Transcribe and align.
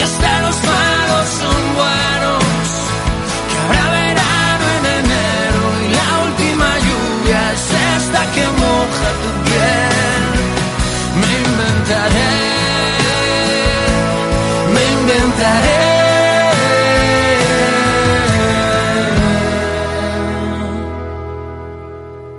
y 0.00 0.02
hasta 0.02 0.40
los 0.40 0.56
malos 0.64 1.26
son 1.40 1.62
buenos. 1.80 2.44
Que 3.48 3.56
habrá 3.62 3.84
verano 4.00 4.64
en 4.78 4.84
enero 5.00 5.62
y 5.84 5.86
la 5.98 6.08
última 6.26 6.68
lluvia 6.86 7.40
es 7.56 7.66
esta 7.96 8.22
que 8.34 8.44
moja 8.64 9.08
tu 9.22 9.30
piel. 9.46 10.24
Me 11.20 11.30
inventaré, 11.48 12.34
me 14.74 14.82
inventaré. 14.98 15.80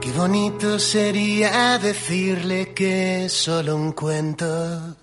Qué 0.01 0.11
bonito 0.13 0.79
sería 0.79 1.77
decirle 1.77 2.73
que 2.73 3.25
es 3.25 3.33
solo 3.33 3.75
un 3.75 3.91
cuento. 3.91 5.00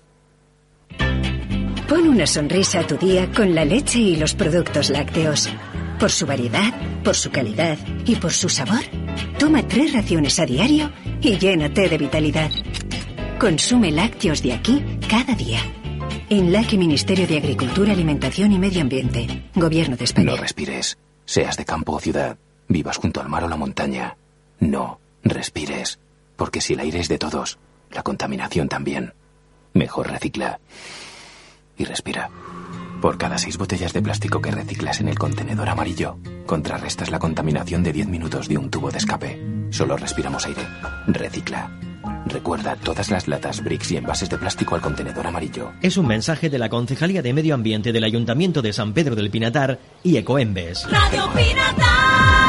Pon 1.99 2.07
una 2.07 2.27
sonrisa 2.27 2.79
a 2.79 2.87
tu 2.87 2.95
día 2.95 3.29
con 3.35 3.53
la 3.53 3.65
leche 3.65 3.99
y 3.99 4.15
los 4.15 4.33
productos 4.33 4.89
lácteos. 4.89 5.49
Por 5.99 6.09
su 6.09 6.25
variedad, 6.25 6.73
por 7.03 7.13
su 7.13 7.29
calidad 7.29 7.77
y 8.05 8.15
por 8.15 8.31
su 8.31 8.47
sabor. 8.47 8.79
Toma 9.37 9.67
tres 9.67 9.91
raciones 9.91 10.39
a 10.39 10.45
diario 10.45 10.93
y 11.21 11.37
llénate 11.37 11.89
de 11.89 11.97
vitalidad. 11.97 12.51
Consume 13.37 13.91
lácteos 13.91 14.41
de 14.41 14.53
aquí 14.53 14.81
cada 15.09 15.35
día. 15.35 15.59
Enlaque 16.29 16.77
Ministerio 16.77 17.27
de 17.27 17.37
Agricultura, 17.37 17.91
Alimentación 17.91 18.53
y 18.53 18.59
Medio 18.59 18.79
Ambiente. 18.79 19.49
Gobierno 19.53 19.97
de 19.97 20.05
España. 20.05 20.31
No 20.31 20.37
respires. 20.37 20.97
Seas 21.25 21.57
de 21.57 21.65
campo 21.65 21.91
o 21.91 21.99
ciudad. 21.99 22.37
Vivas 22.69 22.95
junto 22.95 23.19
al 23.19 23.27
mar 23.27 23.43
o 23.43 23.49
la 23.49 23.57
montaña. 23.57 24.15
No 24.61 25.01
respires. 25.21 25.99
Porque 26.37 26.61
si 26.61 26.75
el 26.75 26.79
aire 26.79 27.01
es 27.01 27.09
de 27.09 27.17
todos, 27.17 27.59
la 27.91 28.03
contaminación 28.03 28.69
también. 28.69 29.11
Mejor 29.73 30.09
recicla. 30.09 30.61
Y 31.79 31.85
respira. 31.85 32.29
Por 33.01 33.17
cada 33.17 33.37
seis 33.37 33.57
botellas 33.57 33.93
de 33.93 34.01
plástico 34.01 34.41
que 34.41 34.51
reciclas 34.51 34.99
en 34.99 35.07
el 35.07 35.17
contenedor 35.17 35.69
amarillo, 35.69 36.17
contrarrestas 36.45 37.09
la 37.09 37.17
contaminación 37.17 37.81
de 37.81 37.93
10 37.93 38.07
minutos 38.07 38.47
de 38.47 38.57
un 38.57 38.69
tubo 38.69 38.91
de 38.91 38.97
escape. 38.97 39.41
Solo 39.71 39.95
respiramos 39.95 40.45
aire. 40.45 40.61
Recicla. 41.07 41.71
Recuerda 42.25 42.75
todas 42.75 43.09
las 43.09 43.27
latas, 43.27 43.63
bricks 43.63 43.91
y 43.91 43.97
envases 43.97 44.29
de 44.29 44.37
plástico 44.37 44.75
al 44.75 44.81
contenedor 44.81 45.25
amarillo. 45.25 45.71
Es 45.81 45.95
un 45.97 46.07
mensaje 46.07 46.49
de 46.49 46.59
la 46.59 46.69
Concejalía 46.69 47.21
de 47.21 47.33
Medio 47.33 47.55
Ambiente 47.55 47.91
del 47.93 48.03
Ayuntamiento 48.03 48.61
de 48.61 48.73
San 48.73 48.93
Pedro 48.93 49.15
del 49.15 49.31
Pinatar 49.31 49.79
y 50.03 50.17
Ecoembes. 50.17 50.85
Radio 50.91 51.29
Pinatar. 51.33 52.48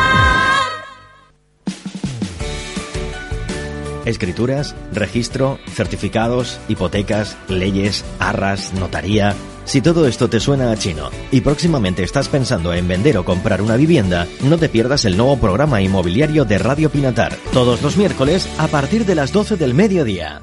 Escrituras, 4.10 4.75
registro, 4.93 5.59
certificados, 5.69 6.59
hipotecas, 6.69 7.37
leyes, 7.48 8.04
arras, 8.19 8.72
notaría. 8.75 9.34
Si 9.65 9.81
todo 9.81 10.06
esto 10.09 10.28
te 10.28 10.41
suena 10.41 10.72
a 10.72 10.76
chino 10.76 11.10
y 11.31 11.43
próximamente 11.43 12.03
estás 12.03 12.28
pensando 12.28 12.75
en 12.75 12.88
vender 12.88 13.16
o 13.19 13.25
comprar 13.25 13.62
una 13.62 13.76
vivienda, 13.76 14.26
no 14.43 14.59
te 14.59 14.69
pierdas 14.69 15.04
el 15.04 15.16
nuevo 15.16 15.38
programa 15.38 15.81
inmobiliario 15.81 16.44
de 16.44 16.59
Radio 16.59 16.91
Pinatar, 16.91 17.37
todos 17.53 17.82
los 17.82 17.97
miércoles 17.97 18.49
a 18.59 18.66
partir 18.66 19.06
de 19.06 19.15
las 19.15 19.32
12 19.32 19.56
del 19.56 19.75
mediodía. 19.75 20.43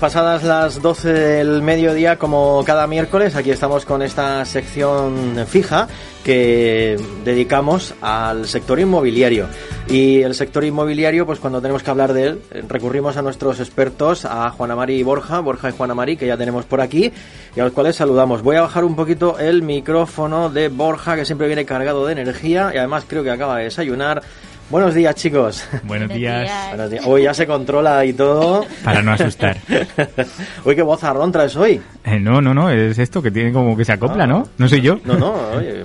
Pasadas 0.00 0.42
las 0.42 0.80
12 0.80 1.12
del 1.12 1.62
mediodía, 1.62 2.16
como 2.16 2.64
cada 2.64 2.86
miércoles, 2.86 3.36
aquí 3.36 3.50
estamos 3.50 3.84
con 3.84 4.00
esta 4.00 4.42
sección 4.46 5.44
fija 5.46 5.88
que 6.24 6.96
dedicamos 7.22 7.94
al 8.00 8.46
sector 8.46 8.80
inmobiliario. 8.80 9.46
Y 9.88 10.22
el 10.22 10.34
sector 10.34 10.64
inmobiliario, 10.64 11.26
pues 11.26 11.38
cuando 11.38 11.60
tenemos 11.60 11.82
que 11.82 11.90
hablar 11.90 12.14
de 12.14 12.24
él, 12.24 12.42
eh, 12.50 12.62
recurrimos 12.66 13.18
a 13.18 13.22
nuestros 13.22 13.60
expertos, 13.60 14.24
a 14.24 14.50
Juana 14.50 14.74
Mari 14.74 14.94
y 14.94 15.02
Borja, 15.02 15.40
Borja 15.40 15.68
y 15.68 15.72
Juana 15.72 15.94
Mari, 15.94 16.16
que 16.16 16.26
ya 16.26 16.36
tenemos 16.38 16.64
por 16.64 16.80
aquí, 16.80 17.12
y 17.54 17.60
a 17.60 17.64
los 17.64 17.72
cuales 17.72 17.96
saludamos. 17.96 18.42
Voy 18.42 18.56
a 18.56 18.62
bajar 18.62 18.84
un 18.84 18.96
poquito 18.96 19.38
el 19.38 19.62
micrófono 19.62 20.48
de 20.48 20.68
Borja, 20.68 21.14
que 21.16 21.26
siempre 21.26 21.46
viene 21.46 21.66
cargado 21.66 22.06
de 22.06 22.12
energía 22.12 22.70
y 22.74 22.78
además 22.78 23.04
creo 23.06 23.22
que 23.22 23.30
acaba 23.30 23.58
de 23.58 23.64
desayunar. 23.64 24.22
Buenos 24.70 24.94
días, 24.94 25.16
chicos. 25.16 25.64
Buenos 25.82 26.08
días. 26.10 26.48
Buenos 26.68 26.90
días. 26.92 27.04
Hoy 27.04 27.24
ya 27.24 27.34
se 27.34 27.44
controla 27.44 28.04
y 28.04 28.12
todo. 28.12 28.64
Para 28.84 29.02
no 29.02 29.10
asustar. 29.12 29.56
Uy, 30.64 30.76
qué 30.76 30.82
voz 30.82 31.02
traes 31.32 31.56
hoy. 31.56 31.80
Eh, 32.04 32.20
no, 32.20 32.40
no, 32.40 32.54
no, 32.54 32.70
es 32.70 32.96
esto 32.98 33.20
que 33.20 33.32
tiene 33.32 33.52
como 33.52 33.76
que 33.76 33.84
se 33.84 33.92
acopla, 33.92 34.24
Ah. 34.24 34.26
¿no? 34.28 34.48
No 34.58 34.68
soy 34.68 34.80
yo. 34.80 35.00
No, 35.04 35.18
no, 35.18 35.32
oye, 35.56 35.82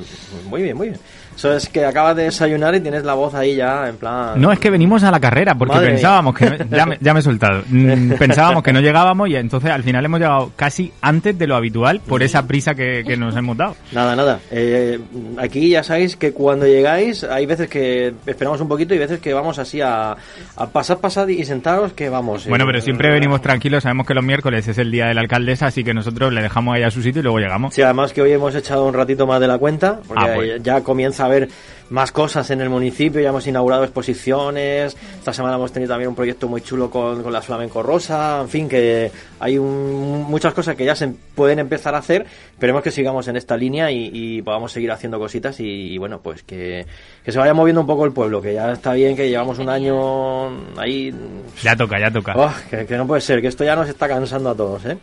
muy 0.47 0.61
bien, 0.61 0.77
muy 0.77 0.89
bien. 0.89 0.99
Eso 1.35 1.53
es 1.53 1.67
que 1.69 1.85
acabas 1.85 2.15
de 2.15 2.23
desayunar 2.23 2.73
y 2.75 2.79
tienes 2.79 3.03
la 3.03 3.13
voz 3.13 3.33
ahí 3.33 3.55
ya 3.55 3.87
en 3.89 3.97
plan... 3.97 4.39
No, 4.39 4.51
es 4.51 4.59
que 4.59 4.69
venimos 4.69 5.03
a 5.03 5.11
la 5.11 5.19
carrera 5.19 5.55
porque 5.55 5.75
Madre 5.75 5.89
pensábamos 5.91 6.39
mía. 6.39 6.57
que... 6.57 6.63
no- 6.65 6.69
ya, 6.77 6.85
me, 6.85 6.97
ya 7.01 7.13
me 7.13 7.19
he 7.19 7.23
soltado. 7.23 7.61
Mm, 7.67 8.11
pensábamos 8.19 8.63
que 8.63 8.71
no 8.73 8.79
llegábamos 8.79 9.29
y 9.29 9.35
entonces 9.35 9.69
al 9.71 9.83
final 9.83 10.05
hemos 10.05 10.19
llegado 10.19 10.51
casi 10.55 10.91
antes 11.01 11.37
de 11.37 11.47
lo 11.47 11.55
habitual 11.55 11.99
por 11.99 12.23
esa 12.23 12.47
prisa 12.47 12.73
que, 12.75 13.03
que 13.05 13.17
nos 13.17 13.35
hemos 13.35 13.57
dado. 13.57 13.75
Nada, 13.91 14.15
nada. 14.15 14.39
Eh, 14.51 14.99
aquí 15.37 15.69
ya 15.69 15.83
sabéis 15.83 16.15
que 16.15 16.31
cuando 16.31 16.65
llegáis 16.65 17.23
hay 17.23 17.45
veces 17.45 17.67
que 17.69 18.13
esperamos 18.25 18.61
un 18.61 18.67
poquito 18.67 18.93
y 18.95 18.97
veces 18.97 19.19
que 19.19 19.33
vamos 19.33 19.59
así 19.59 19.81
a, 19.81 20.15
a 20.55 20.67
pasar, 20.67 20.97
pasar 20.99 21.29
y 21.29 21.43
sentaros 21.45 21.93
que 21.93 22.09
vamos. 22.09 22.45
eh, 22.45 22.49
Bueno, 22.49 22.65
pero 22.65 22.79
siempre 22.81 23.09
venimos 23.11 23.41
tranquilos, 23.41 23.83
sabemos 23.83 24.07
que 24.07 24.13
los 24.13 24.23
miércoles 24.23 24.67
es 24.67 24.77
el 24.77 24.89
día 24.91 25.07
de 25.07 25.13
la 25.13 25.21
alcaldesa, 25.21 25.67
así 25.67 25.83
que 25.83 25.93
nosotros 25.93 26.31
le 26.31 26.41
dejamos 26.41 26.75
ahí 26.75 26.83
a 26.83 26.91
su 26.91 27.01
sitio 27.01 27.19
y 27.19 27.23
luego 27.23 27.39
llegamos. 27.39 27.73
Sí, 27.73 27.81
además 27.81 28.13
que 28.13 28.21
hoy 28.21 28.31
hemos 28.31 28.55
echado 28.55 28.85
un 28.85 28.93
ratito 28.93 29.27
más 29.27 29.39
de 29.41 29.47
la 29.47 29.57
cuenta, 29.57 29.99
porque 30.07 30.23
Ah, 30.23 30.31
pues. 30.35 30.63
ya 30.63 30.81
comienza 30.81 31.24
a 31.25 31.33
haber 31.33 31.49
más 31.89 32.11
cosas 32.11 32.49
en 32.51 32.61
el 32.61 32.69
municipio, 32.69 33.21
ya 33.21 33.29
hemos 33.29 33.45
inaugurado 33.47 33.83
exposiciones, 33.83 34.97
esta 35.19 35.33
semana 35.33 35.55
hemos 35.55 35.71
tenido 35.71 35.89
también 35.91 36.09
un 36.09 36.15
proyecto 36.15 36.47
muy 36.47 36.61
chulo 36.61 36.89
con, 36.89 37.21
con 37.21 37.31
la 37.31 37.41
Flamenco 37.41 37.83
Rosa, 37.83 38.39
en 38.41 38.49
fin, 38.49 38.67
que 38.69 39.11
hay 39.39 39.57
un- 39.57 40.25
muchas 40.27 40.53
cosas 40.53 40.75
que 40.75 40.85
ya 40.85 40.95
se 40.95 41.07
pueden 41.35 41.59
empezar 41.59 41.93
a 41.95 41.99
hacer, 41.99 42.25
esperemos 42.53 42.81
que 42.81 42.91
sigamos 42.91 43.27
en 43.27 43.35
esta 43.35 43.55
línea 43.55 43.91
y, 43.91 44.09
y 44.13 44.41
podamos 44.41 44.71
seguir 44.71 44.91
haciendo 44.91 45.19
cositas 45.19 45.59
y, 45.59 45.65
y 45.93 45.97
bueno, 45.97 46.19
pues 46.21 46.43
que, 46.43 46.85
que 47.23 47.31
se 47.31 47.37
vaya 47.39 47.53
moviendo 47.53 47.81
un 47.81 47.87
poco 47.87 48.05
el 48.05 48.11
pueblo, 48.13 48.41
que 48.41 48.53
ya 48.53 48.71
está 48.71 48.93
bien, 48.93 49.15
que 49.15 49.29
llevamos 49.29 49.59
un 49.59 49.69
año 49.69 50.47
ahí... 50.77 51.13
Ya 51.61 51.75
toca, 51.75 51.99
ya 51.99 52.11
toca. 52.11 52.33
Oh, 52.35 52.51
que, 52.69 52.85
que 52.85 52.97
no 52.97 53.05
puede 53.05 53.21
ser, 53.21 53.41
que 53.41 53.47
esto 53.47 53.63
ya 53.63 53.75
nos 53.75 53.89
está 53.89 54.07
cansando 54.07 54.49
a 54.49 54.55
todos, 54.55 54.85
¿eh? 54.85 54.97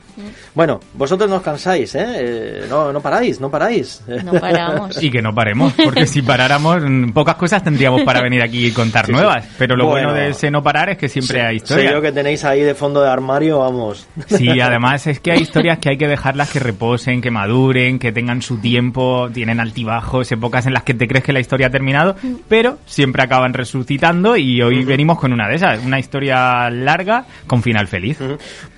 Bueno, 0.54 0.80
vosotros 0.94 1.28
no 1.28 1.36
os 1.36 1.42
cansáis, 1.42 1.94
¿eh? 1.94 2.06
Eh, 2.16 2.66
no, 2.68 2.92
no 2.92 3.00
paráis, 3.00 3.40
no 3.40 3.50
paráis. 3.50 4.02
No 4.24 4.32
paramos. 4.32 4.96
Y 5.02 5.10
que 5.10 5.20
no 5.22 5.34
paremos, 5.34 5.72
porque 5.84 6.06
si 6.06 6.22
paráramos, 6.22 6.71
mm, 6.80 7.12
pocas 7.12 7.34
cosas 7.36 7.62
tendríamos 7.64 8.02
para 8.02 8.22
venir 8.22 8.42
aquí 8.42 8.66
y 8.66 8.70
contar 8.72 9.06
Sí, 9.06 9.12
sí. 9.12 9.16
nuevas. 9.18 9.46
Pero 9.58 9.76
lo 9.76 9.86
bueno, 9.86 10.08
Bueno. 10.10 10.22
de 10.22 10.30
ese 10.30 10.50
no 10.50 10.62
parar 10.62 10.90
es 10.90 10.98
que 10.98 11.08
siempre 11.08 11.42
hay 11.42 11.58
Sé 11.58 11.64
historia. 11.64 11.92
yo 11.92 12.00
que 12.02 12.12
tenéis 12.12 12.44
ahí 12.44 12.60
de 12.62 12.74
fondo 12.74 13.02
de 13.02 13.08
armario, 13.10 13.58
vamos. 13.60 14.06
Sí, 14.26 14.48
además 14.60 15.06
es 15.06 15.20
que 15.20 15.32
hay 15.32 15.40
historias 15.40 15.78
que 15.78 15.90
hay 15.90 15.98
que 15.98 16.08
dejarlas 16.08 16.50
que 16.50 16.58
reposen, 16.60 17.20
que 17.20 17.30
maduren, 17.30 17.98
que 17.98 18.12
tengan 18.12 18.42
su 18.42 18.58
tiempo, 18.58 19.28
tienen 19.32 19.60
altibajos, 19.60 20.30
épocas 20.32 20.66
en 20.66 20.74
las 20.74 20.82
que 20.84 20.94
te 20.94 21.08
crees 21.08 21.24
que 21.24 21.32
la 21.32 21.40
historia 21.40 21.66
ha 21.68 21.70
terminado, 21.70 22.16
pero 22.48 22.78
siempre 22.86 23.22
acaban 23.22 23.52
resucitando 23.54 24.36
y 24.36 24.60
hoy 24.62 24.84
venimos 24.84 25.18
con 25.18 25.32
una 25.32 25.48
de 25.48 25.56
esas, 25.56 25.84
una 25.84 25.98
historia 25.98 26.70
larga 26.70 27.24
con 27.46 27.62
final 27.62 27.86
feliz. 27.88 28.18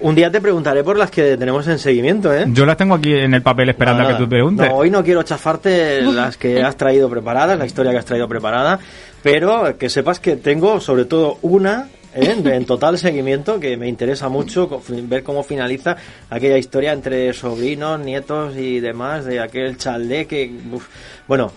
Un 0.01 0.15
día 0.15 0.31
te 0.31 0.41
preguntaré 0.41 0.83
por 0.85 0.97
las 0.99 1.11
que 1.11 1.37
tenemos 1.37 1.67
en 1.69 1.79
seguimiento, 1.79 2.33
¿eh? 2.35 2.45
Yo 2.49 2.65
las 2.67 2.77
tengo 2.77 2.95
aquí 2.95 3.13
en 3.15 3.35
el 3.35 3.43
papel 3.43 3.69
esperando 3.69 4.03
a 4.03 4.05
Nada. 4.07 4.17
que 4.19 4.25
tú 4.25 4.29
preguntes. 4.29 4.69
No, 4.69 4.77
hoy 4.77 4.91
no 4.91 5.03
quiero 5.05 5.23
chafarte 5.23 6.03
las 6.03 6.37
que 6.37 6.63
has 6.63 6.77
traído 6.77 7.09
preparadas, 7.09 7.59
la 7.59 7.67
historia 7.67 7.84
que 7.91 7.99
has 7.99 8.05
traído 8.05 8.29
preparada, 8.29 8.79
pero 9.23 9.77
que 9.79 9.89
sepas 9.89 10.21
que 10.21 10.37
tengo 10.37 10.81
sobre 10.81 11.05
todo 11.05 11.39
una 11.43 11.89
¿eh? 12.15 12.37
en 12.45 12.65
total 12.65 12.99
seguimiento 12.99 13.59
que 13.59 13.77
me 13.77 13.89
interesa 13.89 14.29
mucho 14.29 14.81
ver 14.89 15.23
cómo 15.23 15.43
finaliza 15.43 15.97
aquella 16.31 16.59
historia 16.59 16.93
entre 16.93 17.33
sobrinos, 17.33 18.01
nietos 18.01 18.57
y 18.57 18.81
demás 18.81 19.25
de 19.25 19.41
aquel 19.41 19.77
chalé 19.77 20.27
que, 20.27 20.53
uf, 20.73 20.87
bueno, 21.27 21.53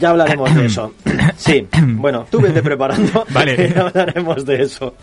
Ya 0.00 0.10
hablaremos 0.10 0.54
de 0.54 0.66
eso. 0.66 0.94
Sí, 1.36 1.66
bueno, 1.72 2.26
tú 2.30 2.40
vete 2.40 2.62
preparando. 2.62 3.24
Vale. 3.30 3.72
Ya 3.74 3.82
hablaremos 3.82 4.44
de 4.44 4.62
eso. 4.62 4.94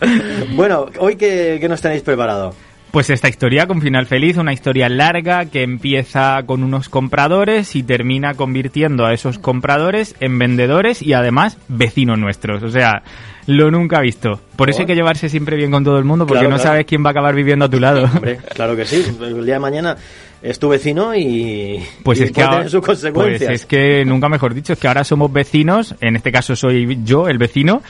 Bueno, 0.54 0.86
hoy 0.98 1.16
qué, 1.16 1.58
qué 1.60 1.68
nos 1.68 1.80
tenéis 1.80 2.02
preparado. 2.02 2.54
Pues 2.94 3.10
esta 3.10 3.28
historia 3.28 3.66
con 3.66 3.82
final 3.82 4.06
feliz, 4.06 4.36
una 4.36 4.52
historia 4.52 4.88
larga 4.88 5.46
que 5.46 5.64
empieza 5.64 6.40
con 6.46 6.62
unos 6.62 6.88
compradores 6.88 7.74
y 7.74 7.82
termina 7.82 8.34
convirtiendo 8.34 9.04
a 9.04 9.12
esos 9.12 9.40
compradores 9.40 10.14
en 10.20 10.38
vendedores 10.38 11.02
y 11.02 11.12
además 11.12 11.58
vecinos 11.66 12.20
nuestros. 12.20 12.62
O 12.62 12.68
sea, 12.70 13.02
lo 13.48 13.72
nunca 13.72 13.98
visto. 14.00 14.38
Por 14.54 14.70
eso 14.70 14.82
hay 14.82 14.86
que 14.86 14.94
llevarse 14.94 15.28
siempre 15.28 15.56
bien 15.56 15.72
con 15.72 15.82
todo 15.82 15.98
el 15.98 16.04
mundo 16.04 16.24
porque 16.24 16.42
Claro, 16.42 16.50
no 16.50 16.56
claro. 16.56 16.70
sabes 16.70 16.86
quién 16.86 17.02
va 17.04 17.08
a 17.08 17.10
acabar 17.10 17.34
viviendo 17.34 17.64
a 17.64 17.68
tu 17.68 17.80
lado. 17.80 18.04
Hombre, 18.04 18.38
claro 18.54 18.76
que 18.76 18.84
sí. 18.84 19.04
El 19.20 19.44
día 19.44 19.54
de 19.54 19.60
mañana 19.60 19.96
es 20.44 20.58
tu 20.58 20.68
vecino 20.68 21.14
y, 21.14 21.80
Pues 22.02 22.20
y 22.20 22.24
es 22.24 22.28
que 22.30 22.34
puede 22.34 22.46
ahora- 22.46 22.56
tener 22.58 22.70
sus 22.70 22.82
consecuencias. 22.84 23.48
Pues 23.48 23.60
es 23.62 23.66
que 23.66 24.04
nunca 24.04 24.28
mejor 24.28 24.54
dicho, 24.54 24.74
es 24.74 24.78
que 24.78 24.86
ahora 24.88 25.02
somos 25.04 25.32
vecinos, 25.32 25.94
en 26.00 26.16
este 26.16 26.30
caso 26.30 26.54
soy 26.54 26.98
yo 27.04 27.28
el 27.28 27.38
vecino, 27.38 27.82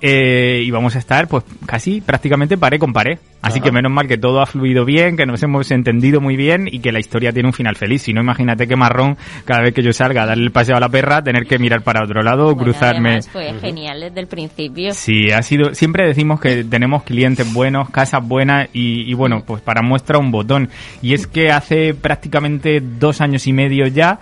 eh, 0.00 0.62
y 0.64 0.70
vamos 0.70 0.96
a 0.96 0.98
estar 0.98 1.28
pues 1.28 1.44
casi 1.66 2.00
prácticamente 2.00 2.56
paré 2.58 2.78
con 2.78 2.92
paré. 2.92 3.18
Así 3.40 3.58
Ajá. 3.58 3.64
que 3.64 3.72
menos 3.72 3.90
mal 3.90 4.06
que 4.06 4.18
todo 4.18 4.40
ha 4.40 4.46
fluido 4.46 4.84
bien, 4.84 5.16
que 5.16 5.26
nos 5.26 5.42
hemos 5.42 5.68
entendido 5.72 6.20
muy 6.20 6.36
bien 6.36 6.68
y 6.70 6.78
que 6.78 6.92
la 6.92 7.00
historia 7.00 7.32
tiene 7.32 7.48
un 7.48 7.52
final 7.52 7.74
feliz. 7.74 8.02
Si 8.02 8.12
no, 8.12 8.20
imagínate 8.20 8.68
qué 8.68 8.76
marrón 8.76 9.16
cada 9.44 9.62
vez 9.62 9.74
que 9.74 9.82
yo 9.82 9.92
salga 9.92 10.22
a 10.22 10.26
darle 10.26 10.44
el 10.44 10.52
paseo 10.52 10.76
a 10.76 10.80
la 10.80 10.88
perra, 10.88 11.22
tener 11.24 11.46
que 11.46 11.58
mirar 11.58 11.82
para 11.82 12.04
otro 12.04 12.22
lado 12.22 12.42
o 12.48 12.54
Bueno, 12.54 12.62
cruzarme. 12.62 13.08
además 13.08 13.28
fue 13.30 13.52
genial 13.60 14.00
desde 14.00 14.20
el 14.20 14.28
principio. 14.28 14.94
Sí, 14.94 15.32
ha 15.32 15.42
sido. 15.42 15.74
Siempre 15.74 16.06
decimos 16.06 16.40
que 16.40 16.62
tenemos 16.62 17.02
clientes 17.02 17.52
buenos, 17.52 17.90
casas 17.90 18.26
buenas 18.26 18.68
y, 18.72 19.10
y 19.10 19.14
bueno, 19.14 19.42
pues 19.44 19.60
para 19.60 19.82
muestra 19.82 20.18
un 20.18 20.30
botón. 20.30 20.68
Y 21.02 21.14
es 21.14 21.26
que 21.26 21.50
hace 21.50 21.94
prácticamente 22.02 22.82
dos 22.82 23.20
años 23.20 23.46
y 23.46 23.52
medio 23.52 23.86
ya 23.86 24.18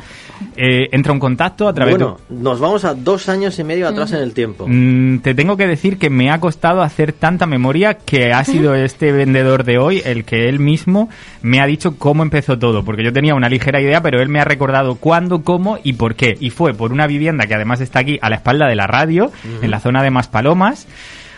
eh, 0.57 0.89
entra 0.93 1.13
un 1.13 1.19
contacto 1.19 1.67
a 1.67 1.75
través 1.75 1.97
Bueno, 1.97 2.19
nos 2.29 2.61
vamos 2.61 2.85
a 2.85 2.95
dos 2.95 3.29
años 3.29 3.59
y 3.59 3.65
medio 3.65 3.89
atrás 3.89 4.13
en 4.13 4.21
el 4.21 4.33
tiempo. 4.33 4.67
Mm, 4.69 5.19
te 5.19 5.35
tengo 5.35 5.57
que 5.57 5.67
decir 5.67 5.99
que 5.99 6.11
me 6.11 6.31
ha 6.31 6.39
costado 6.39 6.83
hacer 6.83 7.13
tanta 7.13 7.47
memoria 7.47 7.95
que 7.95 8.33
ha 8.33 8.45
sido 8.45 8.75
este 8.75 9.13
vendedor 9.13 9.65
de 9.65 9.79
hoy 9.79 10.03
el 10.05 10.25
que 10.25 10.49
él 10.49 10.61
mismo 10.61 11.09
me 11.43 11.61
ha 11.61 11.67
dicho 11.67 11.97
cómo 11.97 12.23
empezó 12.23 12.59
todo, 12.59 12.85
porque 12.85 13.03
yo 13.03 13.13
tenía 13.13 13.35
una 13.35 13.49
ligera 13.49 13.81
idea, 13.81 14.03
pero 14.03 14.21
él 14.21 14.29
me 14.29 14.41
ha 14.41 14.45
recordado 14.45 14.97
cuándo, 14.97 15.43
cómo 15.43 15.79
y 15.83 15.95
por 15.95 16.15
qué. 16.15 16.37
Y 16.39 16.51
fue 16.51 16.75
por 16.75 16.93
una 16.93 17.07
vivienda 17.07 17.47
que 17.47 17.55
además 17.55 17.81
está 17.81 18.01
aquí 18.01 18.19
a 18.21 18.29
la 18.29 18.37
espalda 18.37 18.69
de 18.69 18.77
la 18.77 18.87
radio, 18.87 19.33
en 19.63 19.71
la 19.71 19.81
zona 19.81 20.03
de 20.03 20.11
Maspalomas. 20.11 20.87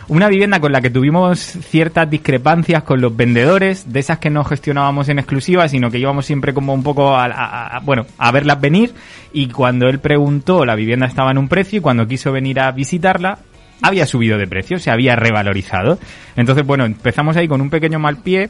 Una 0.09 0.27
vivienda 0.27 0.59
con 0.59 0.71
la 0.71 0.81
que 0.81 0.89
tuvimos 0.89 1.39
ciertas 1.39 2.09
discrepancias 2.09 2.83
con 2.83 2.99
los 3.01 3.15
vendedores, 3.15 3.91
de 3.91 3.99
esas 4.01 4.19
que 4.19 4.29
no 4.29 4.43
gestionábamos 4.43 5.07
en 5.09 5.19
exclusiva, 5.19 5.67
sino 5.69 5.89
que 5.89 5.97
íbamos 5.99 6.25
siempre 6.25 6.53
como 6.53 6.73
un 6.73 6.83
poco 6.83 7.15
a, 7.15 7.25
a- 7.25 7.79
bueno, 7.79 8.05
a 8.17 8.31
verlas 8.31 8.59
venir. 8.59 8.93
Y 9.31 9.47
cuando 9.47 9.87
él 9.87 9.99
preguntó, 9.99 10.65
la 10.65 10.75
vivienda 10.75 11.05
estaba 11.07 11.31
en 11.31 11.37
un 11.37 11.47
precio 11.47 11.79
y 11.79 11.81
cuando 11.81 12.07
quiso 12.07 12.31
venir 12.31 12.59
a 12.59 12.71
visitarla, 12.71 13.39
había 13.81 14.05
subido 14.05 14.37
de 14.37 14.47
precio, 14.47 14.77
se 14.77 14.91
había 14.91 15.15
revalorizado. 15.15 15.97
Entonces, 16.35 16.65
bueno, 16.65 16.85
empezamos 16.85 17.35
ahí 17.37 17.47
con 17.47 17.61
un 17.61 17.69
pequeño 17.69 17.97
mal 17.99 18.17
pie, 18.17 18.49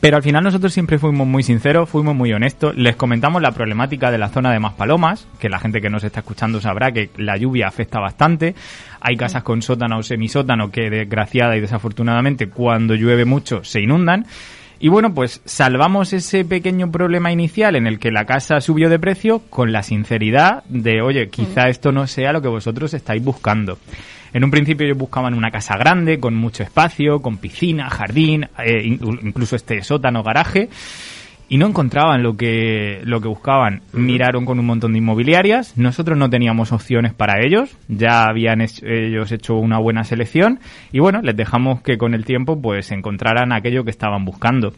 pero 0.00 0.16
al 0.16 0.22
final 0.22 0.44
nosotros 0.44 0.72
siempre 0.72 0.98
fuimos 0.98 1.26
muy 1.26 1.42
sinceros, 1.42 1.88
fuimos 1.88 2.14
muy 2.14 2.32
honestos. 2.32 2.76
Les 2.76 2.96
comentamos 2.96 3.42
la 3.42 3.52
problemática 3.52 4.10
de 4.10 4.18
la 4.18 4.28
zona 4.28 4.52
de 4.52 4.60
Maspalomas, 4.60 5.26
que 5.38 5.48
la 5.48 5.58
gente 5.58 5.80
que 5.80 5.90
nos 5.90 6.04
está 6.04 6.20
escuchando 6.20 6.60
sabrá 6.60 6.92
que 6.92 7.10
la 7.16 7.36
lluvia 7.36 7.68
afecta 7.68 8.00
bastante. 8.00 8.54
Hay 9.00 9.16
casas 9.16 9.42
con 9.42 9.62
sótano 9.62 9.98
o 9.98 10.02
semisótano 10.02 10.70
que 10.70 10.90
desgraciada 10.90 11.56
y 11.56 11.60
desafortunadamente 11.60 12.48
cuando 12.48 12.94
llueve 12.94 13.24
mucho 13.24 13.64
se 13.64 13.80
inundan. 13.80 14.26
Y 14.80 14.88
bueno, 14.88 15.14
pues 15.14 15.40
salvamos 15.44 16.12
ese 16.12 16.44
pequeño 16.44 16.90
problema 16.90 17.32
inicial 17.32 17.76
en 17.76 17.86
el 17.86 17.98
que 17.98 18.10
la 18.10 18.26
casa 18.26 18.60
subió 18.60 18.90
de 18.90 18.98
precio 18.98 19.40
con 19.48 19.72
la 19.72 19.82
sinceridad 19.82 20.64
de, 20.68 21.00
oye, 21.00 21.28
quizá 21.28 21.68
esto 21.68 21.92
no 21.92 22.06
sea 22.06 22.32
lo 22.32 22.42
que 22.42 22.48
vosotros 22.48 22.92
estáis 22.92 23.22
buscando. 23.22 23.78
En 24.34 24.44
un 24.44 24.50
principio 24.50 24.84
ellos 24.84 24.98
buscaban 24.98 25.32
una 25.32 25.50
casa 25.50 25.76
grande, 25.78 26.20
con 26.20 26.34
mucho 26.34 26.62
espacio, 26.62 27.20
con 27.22 27.38
piscina, 27.38 27.88
jardín, 27.88 28.46
eh, 28.58 28.82
in- 28.84 29.00
incluso 29.22 29.56
este 29.56 29.80
sótano, 29.82 30.22
garaje, 30.22 30.68
y 31.48 31.56
no 31.58 31.66
encontraban 31.66 32.22
lo 32.22 32.36
que, 32.36 33.00
lo 33.04 33.20
que 33.20 33.28
buscaban. 33.28 33.82
Miraron 33.92 34.44
con 34.44 34.58
un 34.58 34.66
montón 34.66 34.92
de 34.92 34.98
inmobiliarias, 34.98 35.76
nosotros 35.78 36.18
no 36.18 36.28
teníamos 36.30 36.72
opciones 36.72 37.14
para 37.14 37.44
ellos, 37.44 37.76
ya 37.88 38.24
habían 38.24 38.60
ellos 38.60 39.30
hecho 39.30 39.54
una 39.54 39.78
buena 39.78 40.04
selección, 40.04 40.58
y 40.90 40.98
bueno, 40.98 41.20
les 41.22 41.36
dejamos 41.36 41.80
que 41.82 41.96
con 41.96 42.12
el 42.14 42.24
tiempo 42.24 42.60
pues 42.60 42.90
encontraran 42.92 43.52
aquello 43.52 43.84
que 43.84 43.90
estaban 43.90 44.24
buscando. 44.24 44.72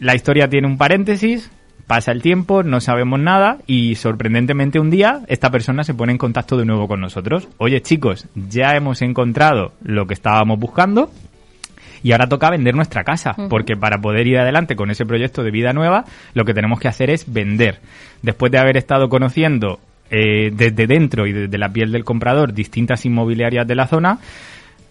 La 0.00 0.14
historia 0.14 0.48
tiene 0.48 0.66
un 0.66 0.78
paréntesis, 0.78 1.50
pasa 1.88 2.12
el 2.12 2.22
tiempo, 2.22 2.62
no 2.62 2.80
sabemos 2.80 3.18
nada 3.18 3.58
y 3.66 3.96
sorprendentemente 3.96 4.78
un 4.78 4.90
día 4.90 5.22
esta 5.26 5.50
persona 5.50 5.82
se 5.82 5.94
pone 5.94 6.12
en 6.12 6.18
contacto 6.18 6.56
de 6.56 6.66
nuevo 6.66 6.86
con 6.86 7.00
nosotros. 7.00 7.48
Oye 7.56 7.80
chicos, 7.80 8.28
ya 8.34 8.76
hemos 8.76 9.02
encontrado 9.02 9.72
lo 9.82 10.06
que 10.06 10.14
estábamos 10.14 10.60
buscando 10.60 11.10
y 12.02 12.12
ahora 12.12 12.28
toca 12.28 12.50
vender 12.50 12.76
nuestra 12.76 13.02
casa, 13.02 13.34
porque 13.48 13.76
para 13.76 14.00
poder 14.00 14.26
ir 14.26 14.38
adelante 14.38 14.76
con 14.76 14.90
ese 14.90 15.06
proyecto 15.06 15.42
de 15.42 15.50
vida 15.50 15.72
nueva, 15.72 16.04
lo 16.34 16.44
que 16.44 16.54
tenemos 16.54 16.78
que 16.78 16.88
hacer 16.88 17.10
es 17.10 17.32
vender. 17.32 17.80
Después 18.22 18.52
de 18.52 18.58
haber 18.58 18.76
estado 18.76 19.08
conociendo 19.08 19.80
eh, 20.10 20.50
desde 20.52 20.86
dentro 20.86 21.26
y 21.26 21.32
desde 21.32 21.58
la 21.58 21.72
piel 21.72 21.90
del 21.90 22.04
comprador 22.04 22.52
distintas 22.52 23.04
inmobiliarias 23.04 23.66
de 23.66 23.74
la 23.74 23.88
zona, 23.88 24.18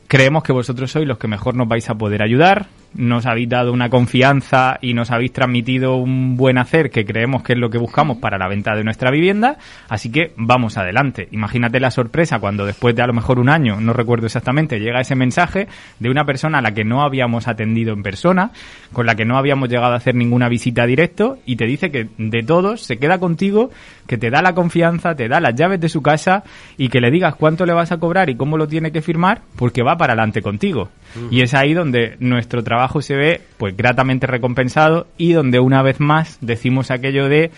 creemos 0.08 0.44
que 0.44 0.52
vosotros 0.52 0.92
sois 0.92 1.08
los 1.08 1.18
que 1.18 1.28
mejor 1.28 1.56
nos 1.56 1.68
vais 1.68 1.90
a 1.90 1.96
poder 1.96 2.22
ayudar. 2.24 2.68
Nos 2.94 3.26
habéis 3.26 3.50
dado 3.50 3.74
una 3.74 3.90
confianza 3.90 4.80
y 4.82 4.94
nos 4.94 5.12
habéis 5.12 5.34
transmitido 5.34 5.98
un 5.98 6.38
buen 6.38 6.58
hacer 6.58 6.90
que 6.90 7.06
creemos 7.06 7.44
que 7.44 7.54
es 7.54 7.60
lo 7.60 7.70
que 7.70 7.78
buscamos 7.78 8.18
para 8.18 8.38
la 8.38 8.48
venta 8.48 8.76
de 8.76 8.84
nuestra 8.84 9.12
vivienda. 9.12 9.58
Así 9.90 10.12
que 10.12 10.32
vamos 10.36 10.78
adelante. 10.78 11.28
Imagínate 11.32 11.80
la 11.80 11.92
sorpresa 11.92 12.40
cuando 12.40 12.66
después 12.66 12.96
de 12.96 13.02
a 13.02 13.08
lo 13.08 13.14
mejor 13.14 13.40
un 13.40 13.50
año, 13.50 13.80
no 13.80 13.94
recuerdo 13.94 14.26
exactamente, 14.26 14.80
llega 14.80 15.02
ese 15.02 15.16
mensaje 15.16 15.68
de 16.00 16.10
una 16.10 16.26
persona 16.26 16.60
a 16.60 16.62
la 16.62 16.74
que 16.74 16.84
no 16.84 17.04
habíamos 17.04 17.48
atendido 17.48 17.94
en 17.94 18.04
persona, 18.04 18.52
con 18.94 19.06
la 19.06 19.16
que 19.16 19.26
no 19.26 19.38
habíamos 19.38 19.70
llegado 19.70 19.94
a 19.94 19.98
hacer 19.98 20.16
ninguna 20.16 20.50
visita 20.50 20.86
directo 20.86 21.38
y 21.46 21.56
te 21.56 21.66
dice 21.66 21.92
que 21.92 22.08
de 22.18 22.44
todos 22.44 22.82
se 22.82 22.98
queda 22.98 23.20
contigo, 23.20 23.70
que 24.08 24.18
te 24.18 24.30
da 24.30 24.42
la 24.42 24.56
confianza, 24.56 25.16
te 25.16 25.28
da 25.28 25.40
las 25.40 25.56
llaves 25.56 25.80
de 25.80 25.90
su 25.90 26.02
casa 26.02 26.44
y 26.78 26.90
que 26.90 27.02
le 27.02 27.12
digas 27.12 27.36
cuánto 27.36 27.66
le 27.66 27.74
vas 27.74 27.92
a 27.92 27.98
cobrar 27.98 28.30
y 28.30 28.36
cómo 28.36 28.58
lo 28.58 28.68
tiene 28.68 28.92
que 28.92 29.02
firmar 29.02 29.42
porque 29.56 29.84
va 29.84 29.98
para 29.98 30.14
adelante 30.14 30.42
contigo. 30.42 30.90
Y 31.32 31.42
es 31.42 31.54
ahí 31.54 31.74
donde 31.74 32.16
nuestro 32.20 32.64
trabajo 32.64 32.77
se 33.02 33.16
ve 33.16 33.42
pues 33.58 33.76
gratamente 33.76 34.28
recompensado 34.28 35.08
y 35.18 35.34
donde 35.34 35.60
una 35.60 35.82
vez 35.82 36.00
más 36.00 36.38
decimos 36.42 36.92
aquello 36.92 37.30
de 37.30 37.52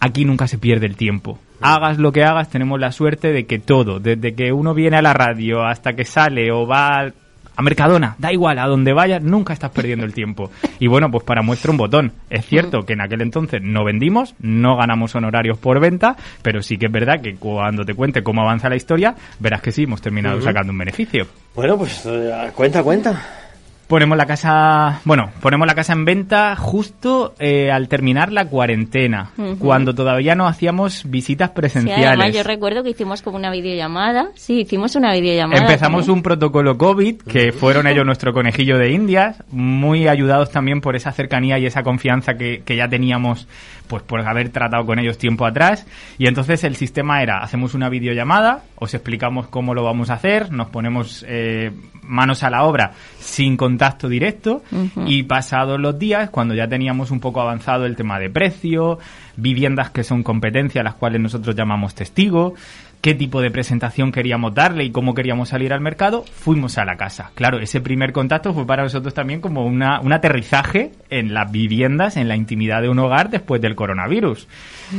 aquí 0.00 0.24
nunca 0.24 0.48
se 0.48 0.58
pierde 0.58 0.86
el 0.86 0.96
tiempo. 0.96 1.38
Hagas 1.60 1.98
lo 1.98 2.10
que 2.10 2.24
hagas, 2.24 2.50
tenemos 2.50 2.80
la 2.80 2.90
suerte 2.90 3.32
de 3.32 3.46
que 3.46 3.60
todo, 3.60 4.00
desde 4.00 4.34
que 4.34 4.52
uno 4.52 4.74
viene 4.74 4.96
a 4.96 5.02
la 5.02 5.12
radio 5.12 5.64
hasta 5.64 5.92
que 5.92 6.04
sale 6.04 6.50
o 6.50 6.66
va 6.66 7.12
a 7.54 7.62
Mercadona, 7.62 8.16
da 8.18 8.32
igual, 8.32 8.58
a 8.58 8.66
donde 8.66 8.92
vayas, 8.92 9.22
nunca 9.22 9.52
estás 9.52 9.70
perdiendo 9.70 10.04
el 10.04 10.14
tiempo. 10.14 10.50
Y 10.78 10.88
bueno, 10.88 11.10
pues 11.10 11.22
para 11.22 11.42
muestra 11.42 11.70
un 11.70 11.76
botón. 11.76 12.12
Es 12.30 12.46
cierto 12.46 12.82
que 12.82 12.94
en 12.94 13.02
aquel 13.02 13.20
entonces 13.20 13.60
no 13.62 13.84
vendimos, 13.84 14.34
no 14.40 14.76
ganamos 14.76 15.14
honorarios 15.14 15.58
por 15.58 15.78
venta, 15.78 16.16
pero 16.42 16.62
sí 16.62 16.78
que 16.78 16.86
es 16.86 16.92
verdad 16.92 17.20
que 17.20 17.36
cuando 17.36 17.84
te 17.84 17.94
cuente 17.94 18.22
cómo 18.22 18.42
avanza 18.42 18.68
la 18.68 18.76
historia, 18.76 19.14
verás 19.38 19.62
que 19.62 19.70
sí, 19.70 19.84
hemos 19.84 20.00
terminado 20.00 20.40
sacando 20.40 20.72
un 20.72 20.78
beneficio. 20.78 21.26
Bueno, 21.54 21.76
pues 21.76 22.04
eh, 22.06 22.50
cuenta, 22.54 22.82
cuenta. 22.82 23.41
Ponemos 23.88 24.16
la 24.16 24.24
casa, 24.24 25.00
bueno, 25.04 25.30
ponemos 25.42 25.66
la 25.66 25.74
casa 25.74 25.92
en 25.92 26.06
venta 26.06 26.56
justo 26.56 27.34
eh, 27.38 27.70
al 27.70 27.88
terminar 27.88 28.32
la 28.32 28.46
cuarentena, 28.46 29.32
cuando 29.58 29.94
todavía 29.94 30.34
no 30.34 30.46
hacíamos 30.46 31.02
visitas 31.10 31.50
Sí, 31.50 31.54
presenciales. 31.56 32.06
además 32.06 32.32
yo 32.32 32.42
recuerdo 32.42 32.82
que 32.82 32.90
hicimos 32.90 33.20
como 33.20 33.36
una 33.36 33.50
videollamada. 33.50 34.28
Sí, 34.34 34.60
hicimos 34.60 34.94
una 34.96 35.12
videollamada. 35.12 35.60
Empezamos 35.60 36.02
también. 36.06 36.16
un 36.18 36.22
protocolo 36.22 36.78
COVID, 36.78 37.22
que 37.22 37.52
fueron 37.52 37.86
ellos 37.86 38.06
nuestro 38.06 38.32
conejillo 38.32 38.78
de 38.78 38.92
indias, 38.92 39.42
muy 39.50 40.08
ayudados 40.08 40.50
también 40.50 40.80
por 40.80 40.96
esa 40.96 41.12
cercanía 41.12 41.58
y 41.58 41.66
esa 41.66 41.82
confianza 41.82 42.34
que, 42.34 42.62
que 42.64 42.76
ya 42.76 42.88
teníamos 42.88 43.46
pues 43.88 44.02
por 44.02 44.20
haber 44.20 44.48
tratado 44.50 44.84
con 44.86 44.98
ellos 44.98 45.18
tiempo 45.18 45.46
atrás. 45.46 45.86
Y 46.18 46.26
entonces 46.26 46.64
el 46.64 46.76
sistema 46.76 47.22
era, 47.22 47.38
hacemos 47.38 47.74
una 47.74 47.88
videollamada, 47.88 48.62
os 48.76 48.94
explicamos 48.94 49.48
cómo 49.48 49.74
lo 49.74 49.84
vamos 49.84 50.10
a 50.10 50.14
hacer, 50.14 50.50
nos 50.52 50.68
ponemos 50.68 51.24
eh, 51.28 51.72
manos 52.02 52.42
a 52.42 52.50
la 52.50 52.64
obra 52.64 52.92
sin 53.18 53.56
contacto 53.56 54.08
directo 54.08 54.62
y 55.06 55.22
pasados 55.24 55.80
los 55.80 55.98
días, 55.98 56.30
cuando 56.30 56.54
ya 56.54 56.68
teníamos 56.68 57.10
un 57.10 57.20
poco 57.20 57.40
avanzado 57.40 57.86
el 57.86 57.96
tema 57.96 58.18
de 58.18 58.30
precio, 58.30 58.98
viviendas 59.36 59.90
que 59.90 60.04
son 60.04 60.22
competencia, 60.22 60.82
las 60.82 60.94
cuales 60.94 61.20
nosotros 61.20 61.54
llamamos 61.54 61.94
testigo, 61.94 62.54
qué 63.02 63.14
tipo 63.16 63.42
de 63.42 63.50
presentación 63.50 64.12
queríamos 64.12 64.54
darle 64.54 64.84
y 64.84 64.92
cómo 64.92 65.12
queríamos 65.12 65.48
salir 65.48 65.72
al 65.72 65.80
mercado, 65.80 66.24
fuimos 66.24 66.78
a 66.78 66.84
la 66.84 66.96
casa. 66.96 67.32
Claro, 67.34 67.58
ese 67.58 67.80
primer 67.80 68.12
contacto 68.12 68.54
fue 68.54 68.64
para 68.64 68.84
nosotros 68.84 69.12
también 69.12 69.40
como 69.40 69.66
una, 69.66 70.00
un 70.00 70.12
aterrizaje 70.12 70.92
en 71.10 71.34
las 71.34 71.50
viviendas, 71.50 72.16
en 72.16 72.28
la 72.28 72.36
intimidad 72.36 72.80
de 72.80 72.88
un 72.88 73.00
hogar 73.00 73.28
después 73.28 73.60
del 73.60 73.74
coronavirus. 73.74 74.46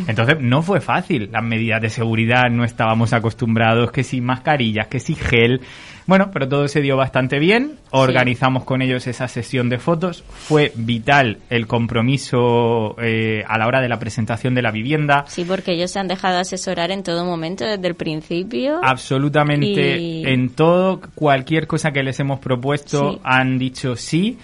Entonces 0.07 0.37
no 0.41 0.61
fue 0.61 0.81
fácil, 0.81 1.29
las 1.31 1.43
medidas 1.43 1.81
de 1.81 1.89
seguridad 1.89 2.49
no 2.51 2.65
estábamos 2.65 3.13
acostumbrados, 3.13 3.91
que 3.91 4.03
si 4.03 4.19
mascarillas, 4.19 4.87
que 4.87 4.99
si 4.99 5.15
gel, 5.15 5.61
Bueno, 6.05 6.31
pero 6.33 6.47
todo 6.49 6.67
se 6.67 6.81
dio 6.81 6.97
bastante 6.97 7.39
bien. 7.39 7.77
Organizamos 7.91 8.63
con 8.65 8.81
ellos 8.81 9.07
esa 9.07 9.27
sesión 9.27 9.69
de 9.69 9.77
fotos. 9.79 10.23
Fue 10.27 10.71
vital 10.75 11.37
el 11.49 11.65
compromiso 11.67 12.95
eh, 13.01 13.43
a 13.47 13.57
la 13.57 13.67
hora 13.67 13.81
de 13.81 13.89
la 13.89 13.99
presentación 13.99 14.53
de 14.55 14.61
la 14.61 14.71
vivienda. 14.71 15.25
Sí, 15.27 15.45
porque 15.45 15.73
ellos 15.73 15.91
se 15.91 15.99
han 15.99 16.07
dejado 16.07 16.39
asesorar 16.39 16.91
en 16.91 17.03
todo 17.03 17.25
momento, 17.25 17.65
desde 17.65 17.87
el 17.87 17.95
principio. 17.95 18.79
Absolutamente 18.83 19.97
Y- 19.99 20.25
en 20.25 20.49
todo, 20.49 21.01
cualquier 21.15 21.67
cosa 21.67 21.91
que 21.91 22.03
les 22.03 22.19
hemos 22.19 22.39
propuesto 22.39 23.13
Sí. 23.13 23.19
han 23.23 23.57
dicho 23.57 23.95
sí. 23.95 24.37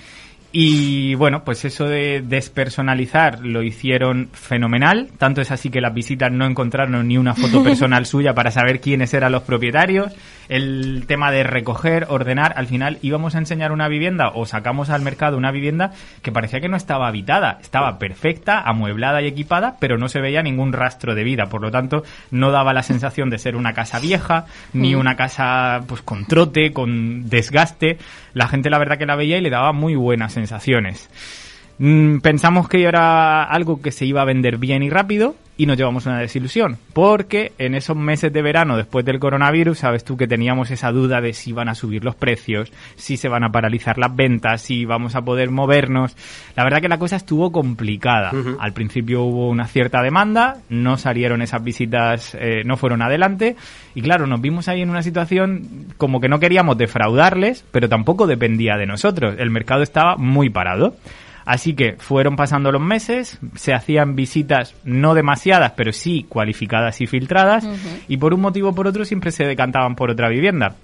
Y 0.51 1.13
bueno, 1.13 1.43
pues 1.43 1.63
eso 1.63 1.85
de 1.85 2.23
despersonalizar 2.25 3.45
lo 3.45 3.61
hicieron 3.61 4.29
fenomenal. 4.33 5.09
Tanto 5.19 5.41
es 5.41 5.51
así 5.51 5.69
que 5.69 5.79
las 5.79 5.93
visitas 5.93 6.31
no 6.31 6.47
encontraron 6.47 7.07
ni 7.07 7.19
una 7.19 7.35
foto 7.35 7.63
personal 7.63 8.07
suya 8.07 8.33
para 8.33 8.49
saber 8.49 8.81
quiénes 8.81 9.13
eran 9.13 9.31
los 9.31 9.43
propietarios. 9.43 10.11
El 10.47 11.03
tema 11.05 11.31
de 11.31 11.43
recoger, 11.43 12.07
ordenar, 12.09 12.53
al 12.55 12.65
final 12.65 12.97
íbamos 13.03 13.35
a 13.35 13.37
enseñar 13.37 13.71
una 13.71 13.87
vivienda 13.87 14.29
o 14.33 14.47
sacamos 14.47 14.89
al 14.89 15.03
mercado 15.03 15.37
una 15.37 15.51
vivienda 15.51 15.91
que 16.23 16.31
parecía 16.31 16.59
que 16.59 16.69
no 16.69 16.77
estaba 16.77 17.07
habitada. 17.07 17.59
Estaba 17.61 17.99
perfecta, 17.99 18.59
amueblada 18.61 19.21
y 19.21 19.27
equipada, 19.27 19.75
pero 19.79 19.99
no 19.99 20.09
se 20.09 20.19
veía 20.19 20.41
ningún 20.41 20.73
rastro 20.73 21.13
de 21.13 21.23
vida. 21.23 21.45
Por 21.45 21.61
lo 21.61 21.69
tanto, 21.69 22.03
no 22.31 22.49
daba 22.49 22.73
la 22.73 22.81
sensación 22.81 23.29
de 23.29 23.37
ser 23.37 23.55
una 23.55 23.73
casa 23.73 23.99
vieja, 23.99 24.47
ni 24.73 24.95
una 24.95 25.15
casa 25.15 25.81
pues 25.85 26.01
con 26.01 26.25
trote, 26.25 26.73
con 26.73 27.29
desgaste. 27.29 27.99
La 28.33 28.47
gente 28.47 28.71
la 28.71 28.79
verdad 28.79 28.97
que 28.97 29.05
la 29.05 29.15
veía 29.15 29.37
y 29.37 29.41
le 29.41 29.51
daba 29.51 29.71
muy 29.73 29.93
buenas 29.93 30.38
sensaciones. 30.39 31.09
Mm, 31.77 32.19
pensamos 32.19 32.67
que 32.67 32.83
era 32.83 33.43
algo 33.43 33.81
que 33.81 33.91
se 33.91 34.05
iba 34.05 34.21
a 34.21 34.25
vender 34.25 34.57
bien 34.57 34.83
y 34.83 34.89
rápido 34.89 35.35
y 35.59 35.65
nos 35.65 35.75
llevamos 35.75 36.05
una 36.05 36.19
desilusión, 36.19 36.77
porque 36.93 37.51
en 37.57 37.75
esos 37.75 37.97
meses 37.97 38.31
de 38.31 38.41
verano 38.41 38.77
después 38.77 39.03
del 39.03 39.19
coronavirus, 39.19 39.79
sabes 39.79 40.05
tú 40.05 40.15
que 40.15 40.25
teníamos 40.25 40.71
esa 40.71 40.89
duda 40.93 41.19
de 41.19 41.33
si 41.33 41.51
van 41.51 41.67
a 41.67 41.75
subir 41.75 42.05
los 42.05 42.15
precios, 42.15 42.71
si 42.95 43.17
se 43.17 43.27
van 43.27 43.43
a 43.43 43.51
paralizar 43.51 43.97
las 43.97 44.15
ventas, 44.15 44.61
si 44.61 44.85
vamos 44.85 45.15
a 45.15 45.21
poder 45.21 45.51
movernos. 45.51 46.15
La 46.55 46.63
verdad 46.63 46.79
que 46.79 46.87
la 46.87 46.97
cosa 46.97 47.17
estuvo 47.17 47.51
complicada. 47.51 48.31
Al 48.57 48.71
principio 48.71 49.23
hubo 49.23 49.49
una 49.49 49.67
cierta 49.67 50.01
demanda, 50.01 50.61
no 50.69 50.95
salieron 50.95 51.41
esas 51.41 51.61
visitas, 51.61 52.37
eh, 52.39 52.63
no 52.63 52.77
fueron 52.77 53.01
adelante 53.01 53.57
y 53.95 54.01
claro, 54.01 54.27
nos 54.27 54.39
vimos 54.39 54.69
ahí 54.69 54.81
en 54.81 54.89
una 54.89 55.03
situación 55.03 55.87
como 55.97 56.21
que 56.21 56.29
no 56.29 56.39
queríamos 56.39 56.77
defraudarles, 56.77 57.65
pero 57.69 57.89
tampoco 57.89 58.27
dependía 58.27 58.77
de 58.77 58.85
nosotros. 58.85 59.35
El 59.37 59.49
mercado 59.49 59.83
estaba 59.83 60.15
muy 60.15 60.49
parado. 60.49 60.95
Así 61.49 61.73
que 61.73 61.95
fueron 61.97 62.35
pasando 62.35 62.71
los 62.71 62.79
meses, 62.79 63.39
se 63.55 63.73
hacían 63.73 64.15
visitas 64.15 64.75
no 64.83 65.15
demasiadas, 65.15 65.71
pero 65.75 65.91
sí 65.91 66.27
cualificadas 66.29 67.01
y 67.01 67.07
filtradas, 67.07 67.67
y 68.07 68.17
por 68.17 68.35
un 68.35 68.41
motivo 68.41 68.69
o 68.69 68.75
por 68.75 68.85
otro 68.85 69.03
siempre 69.03 69.31
se 69.31 69.45
decantaban 69.45 69.95
por 69.95 70.11
otra 70.11 70.29
vivienda. 70.29 70.75